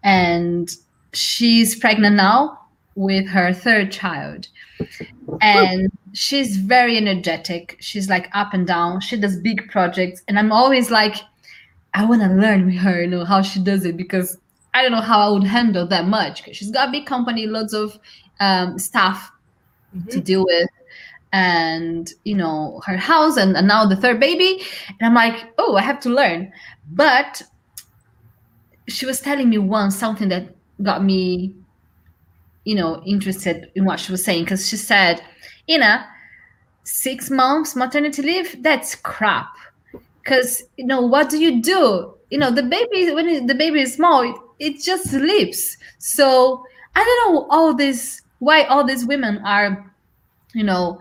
[0.04, 0.70] and
[1.14, 2.60] she's pregnant now
[2.96, 4.48] with her third child.
[5.42, 7.78] And she's very energetic.
[7.80, 9.00] She's like up and down.
[9.00, 11.16] She does big projects, and I'm always like,
[11.94, 14.38] I want to learn with her, you know, how she does it because
[14.74, 16.44] I don't know how I would handle that much.
[16.44, 18.00] because She's got a big company, lots of
[18.40, 19.32] um, staff
[20.10, 20.70] to deal with
[21.34, 24.64] and you know her house and, and now the third baby.
[24.88, 26.52] And i'm like oh i have to learn.
[26.92, 27.42] But
[28.88, 31.56] she was telling me once something that got me
[32.66, 35.22] you know interested in what she was saying because she said
[35.70, 36.08] ina
[36.84, 38.62] six months maternity leave?
[38.62, 39.48] That's crap.
[40.24, 42.14] Because you know what do you do?
[42.30, 44.24] You know the baby when the baby is small
[44.64, 46.64] it, just sleeps so
[46.96, 49.92] i don't know all this why all these women are
[50.54, 51.00] you know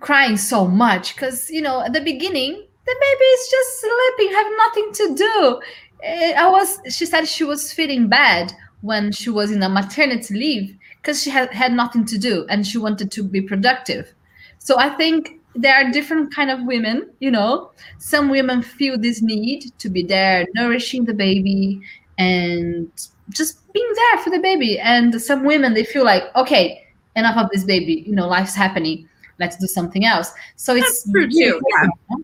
[0.00, 4.46] crying so much because you know at the beginning the baby is just sleeping have
[4.56, 5.60] nothing to do.
[6.02, 8.52] Eh, i was she said she was feeling bad
[8.82, 12.66] when she was in a maternity leave because she had, had nothing to do and
[12.66, 14.12] she wanted to be productive.
[14.58, 17.70] So i think there are different kind of women you know.
[17.98, 21.80] Some women feel this need to be there nourishing the baby
[22.18, 22.90] and
[23.30, 26.86] just being there for the baby and some women they feel like okay
[27.16, 29.08] enough of this baby you know life's happening
[29.38, 32.16] let's do something else so it's true, too, yeah.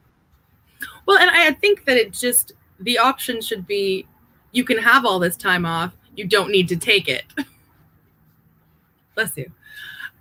[1.07, 4.07] Well, and I think that it just the option should be
[4.53, 5.93] you can have all this time off.
[6.15, 7.25] You don't need to take it.
[9.15, 9.51] Bless you.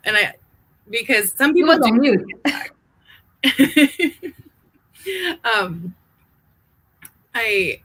[0.04, 0.34] And I
[0.90, 2.26] because some people do
[5.44, 5.96] um
[7.34, 7.82] I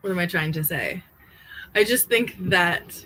[0.00, 1.02] what am I trying to say?
[1.74, 3.04] I just think that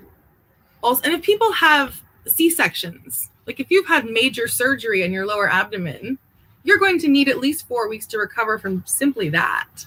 [0.82, 5.50] also and if people have C-sections, like if you've had major surgery in your lower
[5.50, 6.18] abdomen,
[6.62, 9.86] you're going to need at least four weeks to recover from simply that.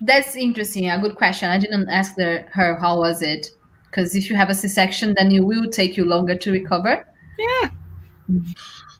[0.00, 0.88] That's interesting.
[0.90, 1.50] A good question.
[1.50, 3.48] I didn't ask the, her how was it,
[3.86, 7.06] because if you have a C-section, then it will take you longer to recover.
[7.38, 7.70] Yeah.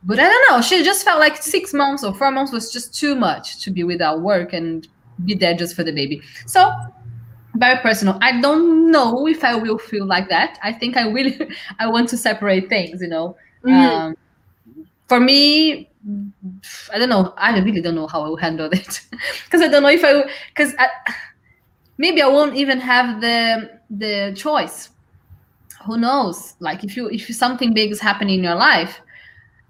[0.04, 0.60] But I don't know.
[0.60, 3.82] She just felt like six months or four months was just too much to be
[3.82, 4.86] without work and
[5.24, 6.22] be there just for the baby.
[6.46, 6.70] So
[7.58, 8.18] very personal.
[8.20, 10.58] I don't know if I will feel like that.
[10.62, 11.30] I think I will.
[11.78, 13.00] I want to separate things.
[13.00, 13.36] You know.
[13.64, 13.74] Mhm.
[13.74, 14.16] Um,
[15.08, 15.88] for me,
[16.92, 17.32] I don't know.
[17.36, 19.00] I really don't know how I will handle it
[19.44, 20.74] because I don't know if I because
[21.98, 24.90] maybe I won't even have the the choice.
[25.84, 26.54] Who knows?
[26.60, 29.00] Like if you if something big is happening in your life,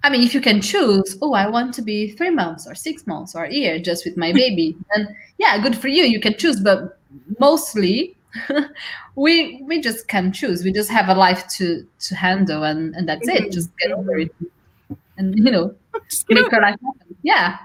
[0.03, 3.07] I mean, if you can choose, oh, I want to be three months or six
[3.07, 6.05] months or a year just with my baby, then yeah, good for you.
[6.05, 6.99] You can choose, but
[7.39, 8.17] mostly
[9.17, 10.63] we we just can choose.
[10.65, 13.53] We just have a life to to handle, and and that's it.
[13.53, 14.35] Just get over it,
[15.17, 15.75] and you know,
[16.29, 17.17] make your life happen.
[17.23, 17.59] Yeah,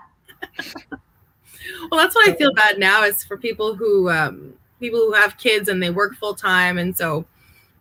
[1.89, 5.37] well, that's what I feel bad now is for people who um, people who have
[5.37, 7.25] kids and they work full time, and so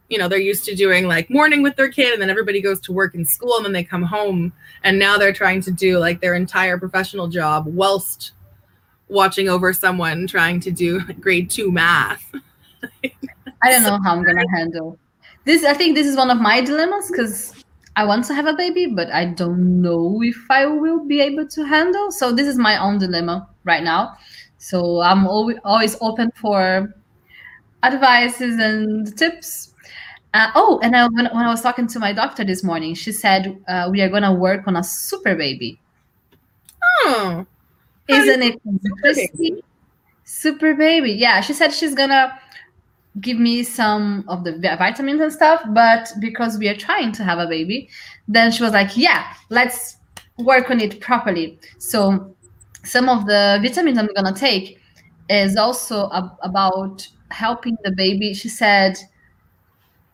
[0.08, 2.80] you know they're used to doing like morning with their kid, and then everybody goes
[2.82, 4.52] to work and school, and then they come home,
[4.82, 8.32] and now they're trying to do like their entire professional job whilst
[9.10, 12.24] watching over someone trying to do grade two math.
[13.62, 14.98] I don't know how I'm gonna handle
[15.44, 15.64] this.
[15.64, 17.64] I think this is one of my dilemmas because
[17.96, 21.46] I want to have a baby, but I don't know if I will be able
[21.48, 22.10] to handle.
[22.10, 24.16] So this is my own dilemma right now.
[24.58, 26.94] So I'm always always open for
[27.82, 29.74] advices and tips.
[30.32, 33.10] Uh, oh, and I, when, when I was talking to my doctor this morning, she
[33.10, 35.80] said uh, we are gonna work on a super baby.
[37.02, 37.46] Oh,
[38.10, 39.64] Isn't it
[40.24, 41.12] Super baby.
[41.12, 42.38] Yeah, she said she's gonna
[43.20, 47.38] give me some of the vitamins and stuff, but because we are trying to have
[47.38, 47.88] a baby,
[48.28, 49.96] then she was like, "Yeah, let's
[50.38, 52.36] work on it properly." So
[52.84, 54.78] some of the vitamins I'm gonna take
[55.28, 58.32] is also ab- about helping the baby.
[58.34, 58.98] She said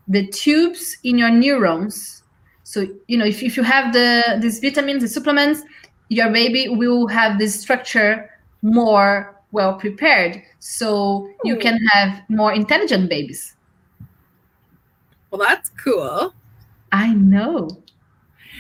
[0.09, 2.23] the tubes in your neurons.
[2.63, 5.63] So you know, if, if you have the these vitamins, the supplements,
[6.09, 8.31] your baby will have this structure
[8.63, 13.55] more well prepared so you can have more intelligent babies
[15.31, 16.33] well, that's cool.
[16.93, 17.69] i know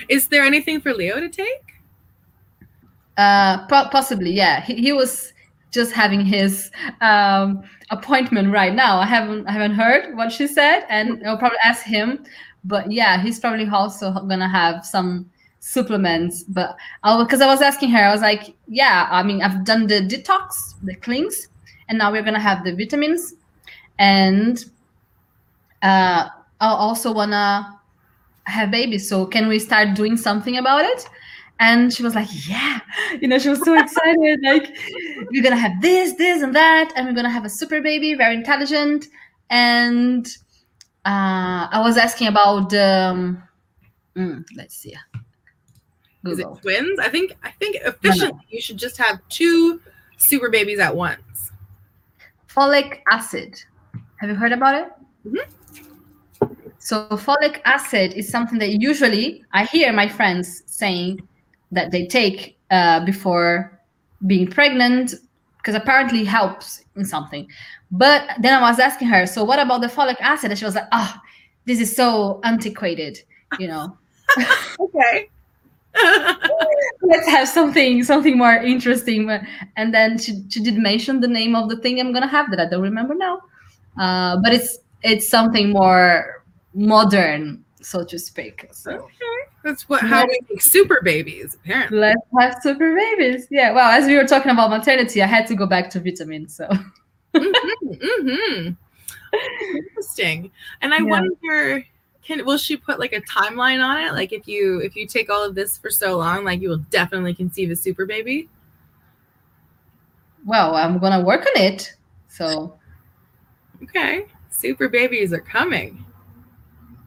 [0.08, 1.80] Is there anything for Leo to take?
[3.16, 4.60] Uh, po- possibly, yeah.
[4.60, 5.32] He, he was
[5.72, 6.70] just having his
[7.00, 8.98] um, appointment right now.
[8.98, 12.24] I haven't I haven't heard what she said, and I'll probably ask him.
[12.64, 15.30] But yeah, he's probably also gonna have some
[15.66, 16.44] supplements.
[16.44, 19.86] But I because I was asking her, I was like, yeah, I mean, I've done
[19.86, 21.48] the detox, the cleanse,
[21.88, 23.34] and now we're gonna have the vitamins,
[23.98, 24.64] and
[25.82, 26.28] uh,
[26.60, 27.78] I also wanna
[28.44, 29.08] have babies.
[29.08, 31.08] So can we start doing something about it?
[31.58, 32.80] And she was like, Yeah,
[33.20, 34.40] you know, she was so excited.
[34.42, 34.76] like,
[35.30, 38.34] we're gonna have this, this, and that, and we're gonna have a super baby, very
[38.34, 39.06] intelligent.
[39.50, 40.26] And
[41.04, 43.42] uh, I was asking about um,
[44.16, 44.94] mm, let's see.
[46.32, 46.98] Is it twins?
[46.98, 49.80] I think I think officially you should just have two
[50.16, 51.50] super babies at once.
[52.48, 53.60] Folic acid.
[54.16, 54.88] Have you heard about it?
[55.26, 55.46] Mhm.
[56.78, 61.20] So folic acid is something that usually I hear my friends saying
[61.72, 63.80] that they take uh, before
[64.26, 65.14] being pregnant
[65.58, 67.48] because apparently helps in something.
[67.90, 70.50] But then I was asking her, so what about the folic acid?
[70.50, 71.14] And she was like, oh,
[71.64, 73.18] this is so antiquated,
[73.58, 73.98] you know.
[74.80, 75.28] Okay.
[77.02, 79.30] Let's have something something more interesting.
[79.76, 82.60] And then she, she did mention the name of the thing I'm gonna have that
[82.60, 83.40] I don't remember now.
[83.98, 86.42] Uh, but it's it's something more
[86.74, 88.66] modern, so to speak.
[88.72, 89.14] So okay.
[89.62, 91.98] That's what how we make super babies, apparently.
[91.98, 93.46] let's have super babies.
[93.50, 93.72] Yeah.
[93.72, 96.68] Well, as we were talking about maternity, I had to go back to vitamin So
[97.34, 98.68] hmm
[99.74, 100.50] Interesting.
[100.82, 101.04] And I Yeah.
[101.04, 101.84] wonder
[102.26, 104.12] can will she put like a timeline on it?
[104.12, 106.84] Like if you if you take all of this for so long, like you will
[106.90, 108.48] definitely conceive a super baby?
[110.44, 111.94] well, I'm gonna work on it.
[112.28, 112.78] So
[113.82, 114.26] Okay.
[114.50, 116.04] Super babies are coming.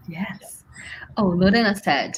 [0.08, 0.64] yes.
[1.18, 2.18] Oh, Lorena said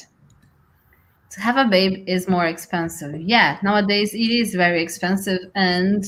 [1.30, 3.20] to have a babe is more expensive.
[3.20, 6.04] Yeah, nowadays it is very expensive, and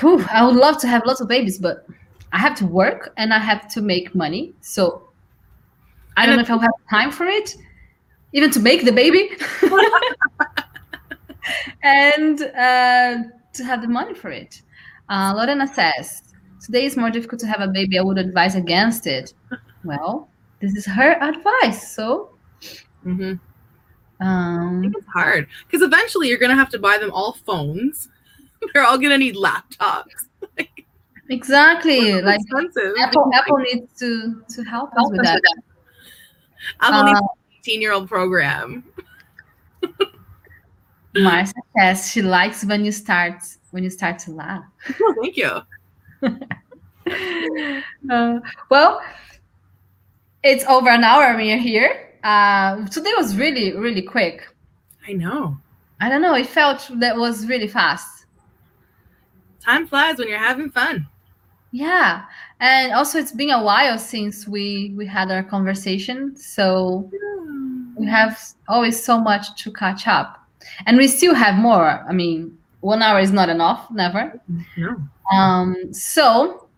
[0.00, 1.86] whew, I would love to have lots of babies, but
[2.32, 4.54] I have to work and I have to make money.
[4.60, 5.09] So
[6.16, 7.54] I don't know if I'll have time for it,
[8.32, 9.30] even to make the baby,
[11.82, 13.22] and uh,
[13.54, 14.60] to have the money for it.
[15.08, 16.22] Uh, Lorena says
[16.64, 17.98] today is more difficult to have a baby.
[17.98, 19.32] I would advise against it.
[19.84, 20.28] Well,
[20.60, 21.94] this is her advice.
[21.94, 22.30] So
[23.02, 23.34] hmm
[24.20, 28.08] I um, think it's hard because eventually you're gonna have to buy them all phones.
[28.74, 30.04] They're all gonna need laptops.
[31.30, 32.94] exactly like expensive.
[32.98, 35.40] Apple, Apple needs to to help us with that.
[36.80, 37.28] Apple needs Uh, an
[37.60, 38.84] 18 year old program.
[41.16, 43.42] Marcia says she likes when you start
[43.72, 44.64] when you start to laugh.
[45.00, 45.60] Oh, thank you.
[48.08, 48.38] Uh,
[48.68, 49.00] well,
[50.44, 52.10] it's over an hour we are here.
[52.22, 54.46] Uh, today was really really quick.
[55.08, 55.58] I know.
[56.00, 56.34] I don't know.
[56.34, 58.26] It felt that was really fast.
[59.64, 61.08] Time flies when you're having fun.
[61.72, 62.24] Yeah,
[62.60, 67.10] and also it's been a while since we we had our conversation, so
[67.96, 68.38] we have
[68.68, 70.46] always so much to catch up,
[70.86, 72.04] and we still have more.
[72.08, 74.40] I mean, one hour is not enough, never.
[74.76, 74.96] No.
[75.32, 76.68] Um, so,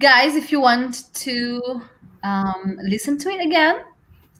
[0.00, 1.82] guys, if you want to
[2.22, 3.76] um, listen to it again,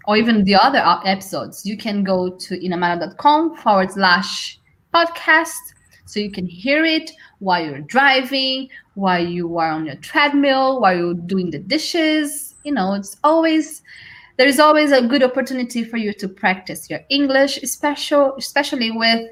[0.07, 4.59] or even the other episodes, you can go to inamara.com forward slash
[4.95, 5.75] podcast
[6.07, 10.97] so you can hear it while you're driving, while you are on your treadmill, while
[10.97, 12.55] you're doing the dishes.
[12.65, 13.83] You know, it's always
[14.37, 19.29] there is always a good opportunity for you to practice your English, special, especially with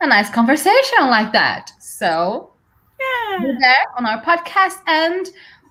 [0.00, 1.70] a nice conversation like that.
[1.80, 2.52] So
[3.00, 3.42] Yeah.
[3.42, 5.28] we're there on our podcast and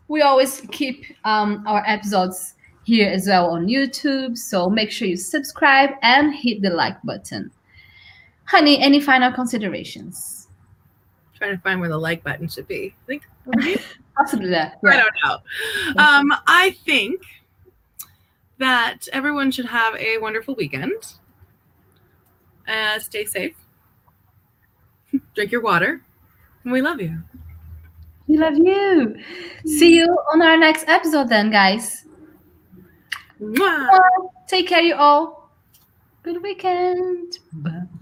[0.07, 2.53] we always keep um, our episodes
[2.83, 7.51] here as well on youtube so make sure you subscribe and hit the like button
[8.45, 10.36] honey any final considerations
[11.37, 12.95] Trying to find where the like button should be.
[13.03, 13.23] I think
[14.15, 15.37] possibly that I don't know.
[16.03, 17.21] Um, I think
[18.57, 21.13] that everyone should have a wonderful weekend.
[22.67, 23.55] Uh, stay safe.
[25.35, 26.01] Drink your water.
[26.63, 27.23] And we love you.
[28.27, 29.15] we love you
[29.65, 32.03] see you on our next episode then guys
[33.39, 33.87] Mwah.
[34.47, 35.49] take care you all
[36.23, 37.87] good weekend Bye.